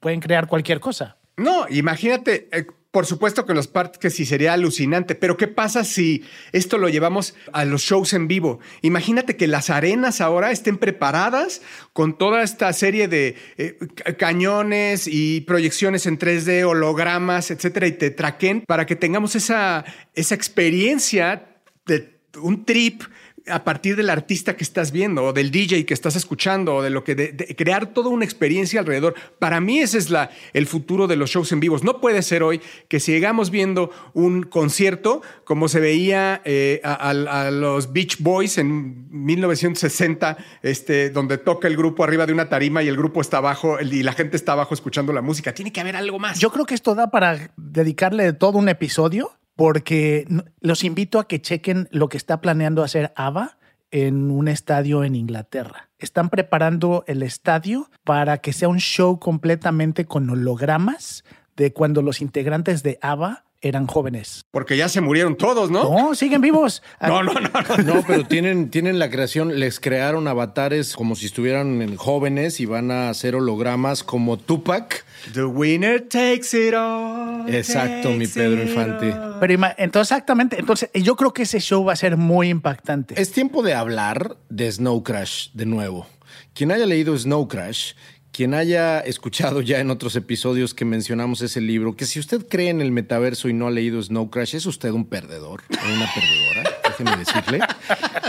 pueden 0.00 0.20
crear 0.20 0.46
cualquier 0.46 0.80
cosa. 0.80 1.18
No, 1.36 1.66
imagínate, 1.68 2.48
eh, 2.50 2.66
por 2.98 3.06
supuesto 3.06 3.46
que 3.46 3.54
los 3.54 3.68
parques 3.68 4.12
sí 4.12 4.26
sería 4.26 4.54
alucinante, 4.54 5.14
pero 5.14 5.36
¿qué 5.36 5.46
pasa 5.46 5.84
si 5.84 6.24
esto 6.50 6.78
lo 6.78 6.88
llevamos 6.88 7.36
a 7.52 7.64
los 7.64 7.82
shows 7.82 8.12
en 8.12 8.26
vivo? 8.26 8.58
Imagínate 8.82 9.36
que 9.36 9.46
las 9.46 9.70
arenas 9.70 10.20
ahora 10.20 10.50
estén 10.50 10.78
preparadas 10.78 11.62
con 11.92 12.18
toda 12.18 12.42
esta 12.42 12.72
serie 12.72 13.06
de 13.06 13.36
eh, 13.56 13.78
cañones 14.18 15.06
y 15.06 15.42
proyecciones 15.42 16.06
en 16.06 16.18
3D, 16.18 16.64
hologramas, 16.64 17.52
etcétera, 17.52 17.86
y 17.86 17.92
te 17.92 18.10
traquen 18.10 18.64
para 18.66 18.84
que 18.84 18.96
tengamos 18.96 19.36
esa, 19.36 19.84
esa 20.16 20.34
experiencia 20.34 21.46
de 21.86 22.18
un 22.42 22.64
trip 22.64 23.02
a 23.50 23.64
partir 23.64 23.96
del 23.96 24.10
artista 24.10 24.56
que 24.56 24.64
estás 24.64 24.92
viendo 24.92 25.24
o 25.24 25.32
del 25.32 25.50
DJ 25.50 25.86
que 25.86 25.94
estás 25.94 26.16
escuchando 26.16 26.76
o 26.76 26.82
de 26.82 26.90
lo 26.90 27.04
que 27.04 27.14
de, 27.14 27.56
crear 27.56 27.92
toda 27.92 28.10
una 28.10 28.24
experiencia 28.24 28.80
alrededor. 28.80 29.14
Para 29.38 29.60
mí 29.60 29.80
ese 29.80 29.98
es 29.98 30.08
el 30.52 30.66
futuro 30.66 31.06
de 31.06 31.16
los 31.16 31.30
shows 31.30 31.52
en 31.52 31.60
vivos. 31.60 31.84
No 31.84 32.00
puede 32.00 32.22
ser 32.22 32.42
hoy 32.42 32.60
que 32.88 33.00
sigamos 33.00 33.50
viendo 33.50 33.90
un 34.14 34.42
concierto 34.42 35.22
como 35.44 35.68
se 35.68 35.80
veía 35.80 36.40
eh, 36.44 36.80
a, 36.84 37.50
los 37.50 37.92
Beach 37.92 38.18
Boys 38.18 38.58
en 38.58 39.08
1960, 39.10 40.36
este, 40.62 41.10
donde 41.10 41.38
toca 41.38 41.68
el 41.68 41.76
grupo 41.76 42.04
arriba 42.04 42.26
de 42.26 42.32
una 42.32 42.48
tarima 42.48 42.82
y 42.82 42.88
el 42.88 42.96
grupo 42.96 43.20
está 43.20 43.38
abajo 43.38 43.78
y 43.80 44.02
la 44.02 44.12
gente 44.12 44.36
está 44.36 44.52
abajo 44.52 44.74
escuchando 44.74 45.12
la 45.12 45.22
música. 45.22 45.54
Tiene 45.54 45.72
que 45.72 45.80
haber 45.80 45.96
algo 45.96 46.18
más. 46.18 46.38
Yo 46.38 46.50
creo 46.50 46.66
que 46.66 46.74
esto 46.74 46.94
da 46.94 47.10
para 47.10 47.50
dedicarle 47.56 48.32
todo 48.32 48.58
un 48.58 48.68
episodio 48.68 49.32
porque 49.58 50.24
los 50.60 50.84
invito 50.84 51.18
a 51.18 51.26
que 51.26 51.42
chequen 51.42 51.88
lo 51.90 52.08
que 52.08 52.16
está 52.16 52.40
planeando 52.40 52.84
hacer 52.84 53.12
ABBA 53.16 53.58
en 53.90 54.30
un 54.30 54.46
estadio 54.46 55.02
en 55.02 55.16
Inglaterra. 55.16 55.88
Están 55.98 56.30
preparando 56.30 57.02
el 57.08 57.24
estadio 57.24 57.90
para 58.04 58.38
que 58.38 58.52
sea 58.52 58.68
un 58.68 58.78
show 58.78 59.18
completamente 59.18 60.04
con 60.04 60.30
hologramas 60.30 61.24
de 61.56 61.72
cuando 61.72 62.02
los 62.02 62.20
integrantes 62.20 62.84
de 62.84 63.00
ABBA 63.02 63.46
eran 63.60 63.86
jóvenes. 63.86 64.42
Porque 64.50 64.76
ya 64.76 64.88
se 64.88 65.00
murieron 65.00 65.36
todos, 65.36 65.70
¿no? 65.70 65.84
No, 65.84 66.14
siguen 66.14 66.40
vivos. 66.40 66.82
no, 67.00 67.22
no, 67.22 67.34
no, 67.34 67.40
no. 67.50 67.94
No, 67.94 68.04
pero 68.06 68.24
tienen, 68.24 68.70
tienen 68.70 68.98
la 68.98 69.10
creación, 69.10 69.58
les 69.58 69.80
crearon 69.80 70.28
avatares 70.28 70.94
como 70.94 71.16
si 71.16 71.26
estuvieran 71.26 71.96
jóvenes 71.96 72.60
y 72.60 72.66
van 72.66 72.90
a 72.90 73.10
hacer 73.10 73.34
hologramas 73.34 74.02
como 74.02 74.36
Tupac 74.36 75.04
The 75.32 75.44
winner 75.44 76.00
takes 76.00 76.54
it 76.54 76.74
all. 76.74 77.48
Exacto, 77.52 78.10
mi 78.10 78.26
Pedro 78.26 78.62
Infante. 78.62 79.14
Pero 79.40 79.66
entonces, 79.76 80.12
exactamente. 80.12 80.58
Entonces, 80.58 80.90
yo 80.94 81.16
creo 81.16 81.32
que 81.32 81.42
ese 81.42 81.60
show 81.60 81.84
va 81.84 81.92
a 81.92 81.96
ser 81.96 82.16
muy 82.16 82.48
impactante. 82.48 83.20
Es 83.20 83.32
tiempo 83.32 83.62
de 83.62 83.74
hablar 83.74 84.36
de 84.48 84.70
Snow 84.70 85.02
Crash 85.02 85.50
de 85.52 85.66
nuevo. 85.66 86.06
Quien 86.54 86.72
haya 86.72 86.86
leído 86.86 87.16
Snow 87.16 87.46
Crash, 87.48 87.92
quien 88.38 88.54
haya 88.54 89.00
escuchado 89.00 89.62
ya 89.62 89.80
en 89.80 89.90
otros 89.90 90.14
episodios 90.14 90.72
que 90.72 90.84
mencionamos 90.84 91.42
ese 91.42 91.60
libro, 91.60 91.96
que 91.96 92.06
si 92.06 92.20
usted 92.20 92.46
cree 92.46 92.68
en 92.68 92.80
el 92.80 92.92
metaverso 92.92 93.48
y 93.48 93.52
no 93.52 93.66
ha 93.66 93.72
leído 93.72 94.00
Snow 94.00 94.30
Crash, 94.30 94.54
es 94.54 94.64
usted 94.64 94.90
un 94.90 95.06
perdedor 95.06 95.64
o 95.70 95.92
una 95.92 96.08
perdedora 96.14 96.87
déjeme 96.98 97.24
decirle. 97.24 97.60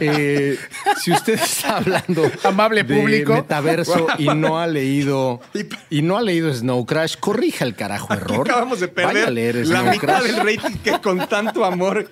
Eh, 0.02 0.58
si 1.02 1.12
usted 1.12 1.34
está 1.34 1.78
hablando 1.78 2.30
amable 2.44 2.84
de 2.84 2.96
público 2.96 3.34
metaverso 3.34 4.08
y 4.18 4.28
no 4.28 4.60
ha 4.60 4.68
leído 4.68 5.42
y 5.90 6.02
no 6.02 6.18
ha 6.18 6.22
leído 6.22 6.54
Snow 6.54 6.86
Crash, 6.86 7.18
corrija 7.20 7.66
el 7.66 7.76
carajo 7.76 8.14
error. 8.14 8.48
acabamos 8.50 8.80
de 8.80 8.88
perder 8.88 9.68
la 9.68 9.84
mitad 9.84 10.24
del 10.24 10.38
rating 10.38 10.78
que 10.84 11.00
con 11.02 11.28
tanto 11.28 11.66
amor 11.66 12.10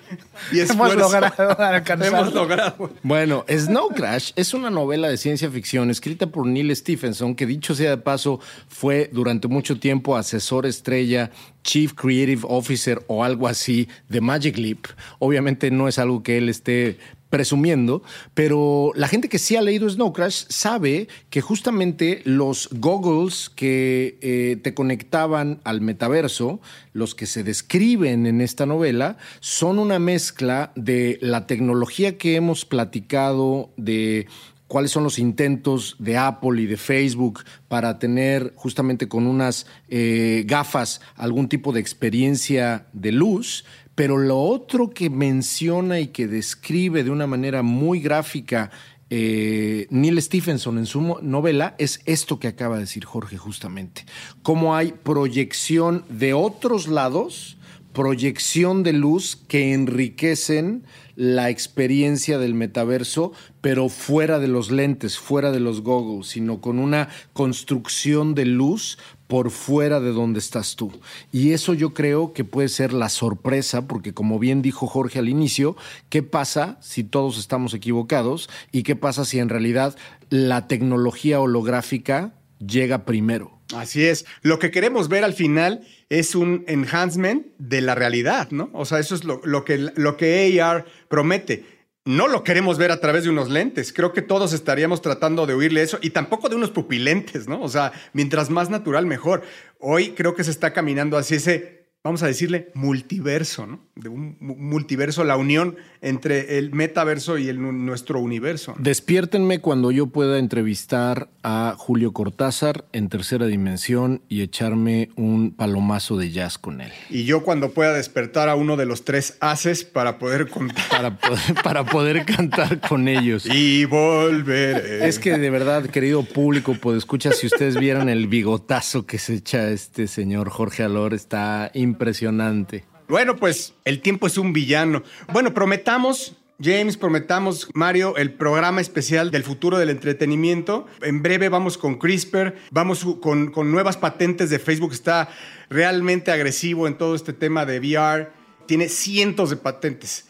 y 0.52 0.60
esfuerzo 0.60 0.98
hemos 0.98 1.12
logrado 1.12 1.62
alcanzar. 1.62 2.08
Hemos 2.08 2.34
logrado. 2.34 2.90
Bueno, 3.02 3.44
Snow 3.48 3.88
Crash 3.88 4.32
es 4.36 4.54
una 4.54 4.70
novela 4.70 5.08
de 5.08 5.16
ciencia 5.16 5.50
ficción 5.50 5.90
escrita 5.90 6.26
por 6.26 6.46
Neil 6.46 6.74
Stephenson, 6.74 7.34
que 7.34 7.46
dicho 7.46 7.74
sea 7.74 7.90
de 7.90 7.98
paso 7.98 8.40
fue 8.68 9.08
durante 9.12 9.48
mucho 9.48 9.78
tiempo 9.78 10.16
asesor 10.16 10.66
estrella 10.66 11.30
Chief 11.68 11.92
Creative 11.92 12.46
Officer 12.48 13.04
o 13.08 13.22
algo 13.22 13.46
así 13.46 13.88
de 14.08 14.22
Magic 14.22 14.56
Leap. 14.56 14.86
Obviamente 15.18 15.70
no 15.70 15.86
es 15.86 15.98
algo 15.98 16.22
que 16.22 16.38
él 16.38 16.48
esté 16.48 16.96
presumiendo, 17.28 18.02
pero 18.32 18.92
la 18.94 19.06
gente 19.06 19.28
que 19.28 19.38
sí 19.38 19.54
ha 19.54 19.60
leído 19.60 19.86
Snow 19.86 20.14
Crash 20.14 20.46
sabe 20.48 21.08
que 21.28 21.42
justamente 21.42 22.22
los 22.24 22.70
goggles 22.72 23.50
que 23.50 24.16
eh, 24.22 24.56
te 24.62 24.72
conectaban 24.72 25.60
al 25.62 25.82
metaverso, 25.82 26.58
los 26.94 27.14
que 27.14 27.26
se 27.26 27.44
describen 27.44 28.24
en 28.24 28.40
esta 28.40 28.64
novela, 28.64 29.18
son 29.40 29.78
una 29.78 29.98
mezcla 29.98 30.72
de 30.74 31.18
la 31.20 31.46
tecnología 31.46 32.16
que 32.16 32.36
hemos 32.36 32.64
platicado 32.64 33.68
de 33.76 34.26
cuáles 34.68 34.92
son 34.92 35.02
los 35.02 35.18
intentos 35.18 35.96
de 35.98 36.16
Apple 36.16 36.62
y 36.62 36.66
de 36.66 36.76
Facebook 36.76 37.40
para 37.66 37.98
tener 37.98 38.52
justamente 38.54 39.08
con 39.08 39.26
unas 39.26 39.66
eh, 39.88 40.44
gafas 40.46 41.00
algún 41.16 41.48
tipo 41.48 41.72
de 41.72 41.80
experiencia 41.80 42.86
de 42.92 43.12
luz, 43.12 43.64
pero 43.94 44.16
lo 44.16 44.38
otro 44.38 44.90
que 44.90 45.10
menciona 45.10 45.98
y 45.98 46.08
que 46.08 46.28
describe 46.28 47.02
de 47.02 47.10
una 47.10 47.26
manera 47.26 47.62
muy 47.62 48.00
gráfica 48.00 48.70
eh, 49.10 49.86
Neil 49.90 50.20
Stephenson 50.20 50.76
en 50.76 50.84
su 50.84 51.00
novela 51.22 51.74
es 51.78 52.00
esto 52.04 52.38
que 52.38 52.48
acaba 52.48 52.74
de 52.74 52.82
decir 52.82 53.06
Jorge 53.06 53.38
justamente, 53.38 54.04
cómo 54.42 54.76
hay 54.76 54.92
proyección 54.92 56.04
de 56.10 56.34
otros 56.34 56.88
lados, 56.88 57.57
proyección 57.98 58.84
de 58.84 58.92
luz 58.92 59.34
que 59.34 59.74
enriquecen 59.74 60.84
la 61.16 61.50
experiencia 61.50 62.38
del 62.38 62.54
metaverso, 62.54 63.32
pero 63.60 63.88
fuera 63.88 64.38
de 64.38 64.46
los 64.46 64.70
lentes, 64.70 65.18
fuera 65.18 65.50
de 65.50 65.58
los 65.58 65.82
goggles, 65.82 66.28
sino 66.28 66.60
con 66.60 66.78
una 66.78 67.08
construcción 67.32 68.36
de 68.36 68.44
luz 68.44 68.98
por 69.26 69.50
fuera 69.50 69.98
de 69.98 70.12
donde 70.12 70.38
estás 70.38 70.76
tú. 70.76 70.92
Y 71.32 71.50
eso 71.50 71.74
yo 71.74 71.92
creo 71.92 72.32
que 72.32 72.44
puede 72.44 72.68
ser 72.68 72.92
la 72.92 73.08
sorpresa, 73.08 73.88
porque 73.88 74.14
como 74.14 74.38
bien 74.38 74.62
dijo 74.62 74.86
Jorge 74.86 75.18
al 75.18 75.28
inicio, 75.28 75.74
¿qué 76.08 76.22
pasa 76.22 76.78
si 76.80 77.02
todos 77.02 77.36
estamos 77.36 77.74
equivocados? 77.74 78.48
¿Y 78.70 78.84
qué 78.84 78.94
pasa 78.94 79.24
si 79.24 79.40
en 79.40 79.48
realidad 79.48 79.96
la 80.30 80.68
tecnología 80.68 81.40
holográfica 81.40 82.37
llega 82.58 83.04
primero? 83.04 83.60
Así 83.74 84.04
es. 84.04 84.24
Lo 84.42 84.58
que 84.58 84.70
queremos 84.70 85.08
ver 85.08 85.24
al 85.24 85.34
final 85.34 85.86
es 86.08 86.34
un 86.34 86.64
enhancement 86.66 87.46
de 87.58 87.80
la 87.80 87.94
realidad, 87.94 88.50
¿no? 88.50 88.70
O 88.72 88.84
sea, 88.84 88.98
eso 88.98 89.14
es 89.14 89.24
lo, 89.24 89.64
que, 89.64 89.78
lo 89.94 90.16
que 90.16 90.60
AR 90.62 90.86
promete. 91.08 91.64
No 92.04 92.26
lo 92.26 92.42
queremos 92.42 92.78
ver 92.78 92.90
a 92.90 93.00
través 93.00 93.24
de 93.24 93.30
unos 93.30 93.50
lentes. 93.50 93.92
Creo 93.92 94.14
que 94.14 94.22
todos 94.22 94.54
estaríamos 94.54 95.02
tratando 95.02 95.46
de 95.46 95.52
oírle 95.52 95.82
eso 95.82 95.98
y 96.00 96.10
tampoco 96.10 96.48
de 96.48 96.56
unos 96.56 96.70
pupilentes, 96.70 97.48
¿no? 97.48 97.60
O 97.60 97.68
sea, 97.68 97.92
mientras 98.14 98.48
más 98.48 98.70
natural, 98.70 99.04
mejor. 99.04 99.42
Hoy 99.78 100.10
creo 100.10 100.34
que 100.34 100.44
se 100.44 100.50
está 100.50 100.72
caminando 100.72 101.18
hacia 101.18 101.36
ese 101.36 101.78
vamos 102.02 102.22
a 102.22 102.26
decirle, 102.26 102.70
multiverso, 102.74 103.66
¿no? 103.66 103.80
De 103.98 104.08
un 104.08 104.36
multiverso, 104.40 105.24
la 105.24 105.36
unión 105.36 105.76
entre 106.00 106.58
el 106.58 106.72
metaverso 106.72 107.36
y 107.36 107.48
el, 107.48 107.60
nuestro 107.84 108.20
universo. 108.20 108.74
Despiértenme 108.78 109.60
cuando 109.60 109.90
yo 109.90 110.06
pueda 110.06 110.38
entrevistar 110.38 111.28
a 111.42 111.74
Julio 111.76 112.12
Cortázar 112.12 112.84
en 112.92 113.08
tercera 113.08 113.46
dimensión 113.46 114.22
y 114.28 114.42
echarme 114.42 115.10
un 115.16 115.50
palomazo 115.50 116.16
de 116.16 116.30
jazz 116.30 116.58
con 116.58 116.80
él. 116.80 116.92
Y 117.10 117.24
yo 117.24 117.42
cuando 117.42 117.72
pueda 117.72 117.92
despertar 117.92 118.48
a 118.48 118.54
uno 118.54 118.76
de 118.76 118.86
los 118.86 119.04
tres 119.04 119.36
haces 119.40 119.84
para 119.84 120.18
poder 120.18 120.48
contar. 120.48 120.78
Para 120.90 121.16
poder, 121.16 121.54
para 121.62 121.84
poder 121.84 122.24
cantar 122.24 122.80
con 122.80 123.08
ellos. 123.08 123.46
Y 123.46 123.84
volver. 123.84 125.02
Es 125.02 125.18
que 125.18 125.38
de 125.38 125.50
verdad, 125.50 125.84
querido 125.86 126.22
público, 126.22 126.76
pues 126.80 126.98
escucha, 126.98 127.32
si 127.32 127.46
ustedes 127.46 127.78
vieran 127.78 128.08
el 128.08 128.26
bigotazo 128.26 129.06
que 129.06 129.18
se 129.18 129.34
echa 129.34 129.68
este 129.70 130.06
señor 130.06 130.50
Jorge 130.50 130.82
Alor, 130.82 131.14
está 131.14 131.70
impresionante. 131.74 132.84
Bueno, 133.08 133.36
pues 133.36 133.74
el 133.84 134.00
tiempo 134.00 134.26
es 134.26 134.38
un 134.38 134.52
villano. 134.52 135.02
Bueno, 135.32 135.54
prometamos 135.54 136.36
James, 136.60 136.96
prometamos, 136.96 137.68
Mario, 137.72 138.16
el 138.16 138.32
programa 138.32 138.80
especial 138.80 139.30
del 139.30 139.44
futuro 139.44 139.78
del 139.78 139.90
entretenimiento. 139.90 140.86
En 141.02 141.22
breve 141.22 141.48
vamos 141.48 141.78
con 141.78 141.98
CRISPR, 141.98 142.56
vamos 142.72 143.06
con, 143.20 143.52
con, 143.52 143.70
nuevas 143.70 143.96
patentes 143.96 144.50
de 144.50 144.58
Facebook. 144.58 144.92
Está 144.92 145.28
realmente 145.70 146.32
agresivo 146.32 146.88
en 146.88 146.98
todo 146.98 147.14
este 147.14 147.32
tema 147.32 147.64
de 147.64 147.78
VR. 147.78 148.30
Tiene 148.66 148.88
cientos 148.88 149.50
de 149.50 149.56
patentes. 149.56 150.26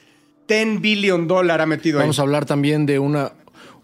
10 0.48 0.82
billion 0.82 1.26
dólares 1.26 1.62
ha 1.64 1.66
metido 1.66 1.98
Vamos 1.98 2.18
a 2.18 2.22
hablar 2.22 2.44
también 2.44 2.84
de 2.84 2.98
una, 2.98 3.32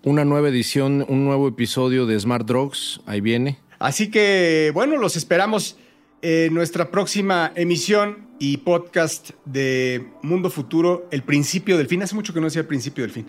Una 0.03 0.27
nueva 0.27 0.51
edición, 0.51 1.05
un 1.09 1.25
nuevo 1.25 1.49
episodio 1.49 2.05
de 2.05 2.21
Smart 2.21 2.47
Drugs. 2.47 3.01
Ahí 3.07 3.23
viene. 3.23 3.59
Así 3.79 4.11
que, 4.11 4.71
bueno, 4.75 4.99
los 4.99 5.17
esperamos 5.17 5.79
en 6.21 6.53
nuestra 6.53 6.91
próxima 6.91 7.53
emisión 7.55 8.24
y 8.39 8.59
podcast 8.59 9.31
de 9.45 10.09
Mundo 10.23 10.51
Futuro, 10.51 11.09
El 11.11 11.23
Principio 11.23 11.79
del 11.79 11.87
Fin. 11.87 12.03
Hace 12.03 12.15
mucho 12.15 12.33
que 12.35 12.41
no 12.41 12.47
decía 12.47 12.63
El 12.63 12.67
Principio 12.67 13.05
del 13.05 13.11
Fin. 13.11 13.27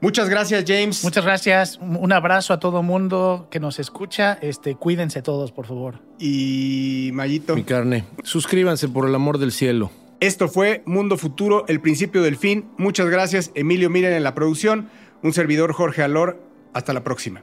Muchas 0.00 0.30
gracias, 0.30 0.64
James. 0.66 1.04
Muchas 1.04 1.24
gracias. 1.24 1.78
Un 1.78 2.12
abrazo 2.12 2.54
a 2.54 2.60
todo 2.60 2.82
mundo 2.82 3.48
que 3.50 3.60
nos 3.60 3.78
escucha. 3.78 4.38
Este, 4.40 4.74
cuídense 4.74 5.20
todos, 5.20 5.52
por 5.52 5.66
favor. 5.66 6.00
Y 6.18 7.10
Mayito. 7.12 7.54
Mi 7.54 7.64
carne. 7.64 8.06
Suscríbanse 8.22 8.88
por 8.88 9.06
el 9.06 9.14
amor 9.14 9.38
del 9.38 9.52
cielo. 9.52 9.90
Esto 10.20 10.48
fue 10.48 10.82
Mundo 10.86 11.18
Futuro, 11.18 11.64
El 11.68 11.80
Principio 11.80 12.22
del 12.22 12.36
Fin. 12.36 12.66
Muchas 12.78 13.08
gracias, 13.08 13.50
Emilio 13.54 13.90
Miren 13.90 14.14
en 14.14 14.22
la 14.22 14.34
producción. 14.34 14.88
Un 15.22 15.32
servidor, 15.34 15.72
Jorge 15.72 16.02
Alor. 16.02 16.42
Hasta 16.72 16.92
la 16.92 17.04
próxima. 17.04 17.42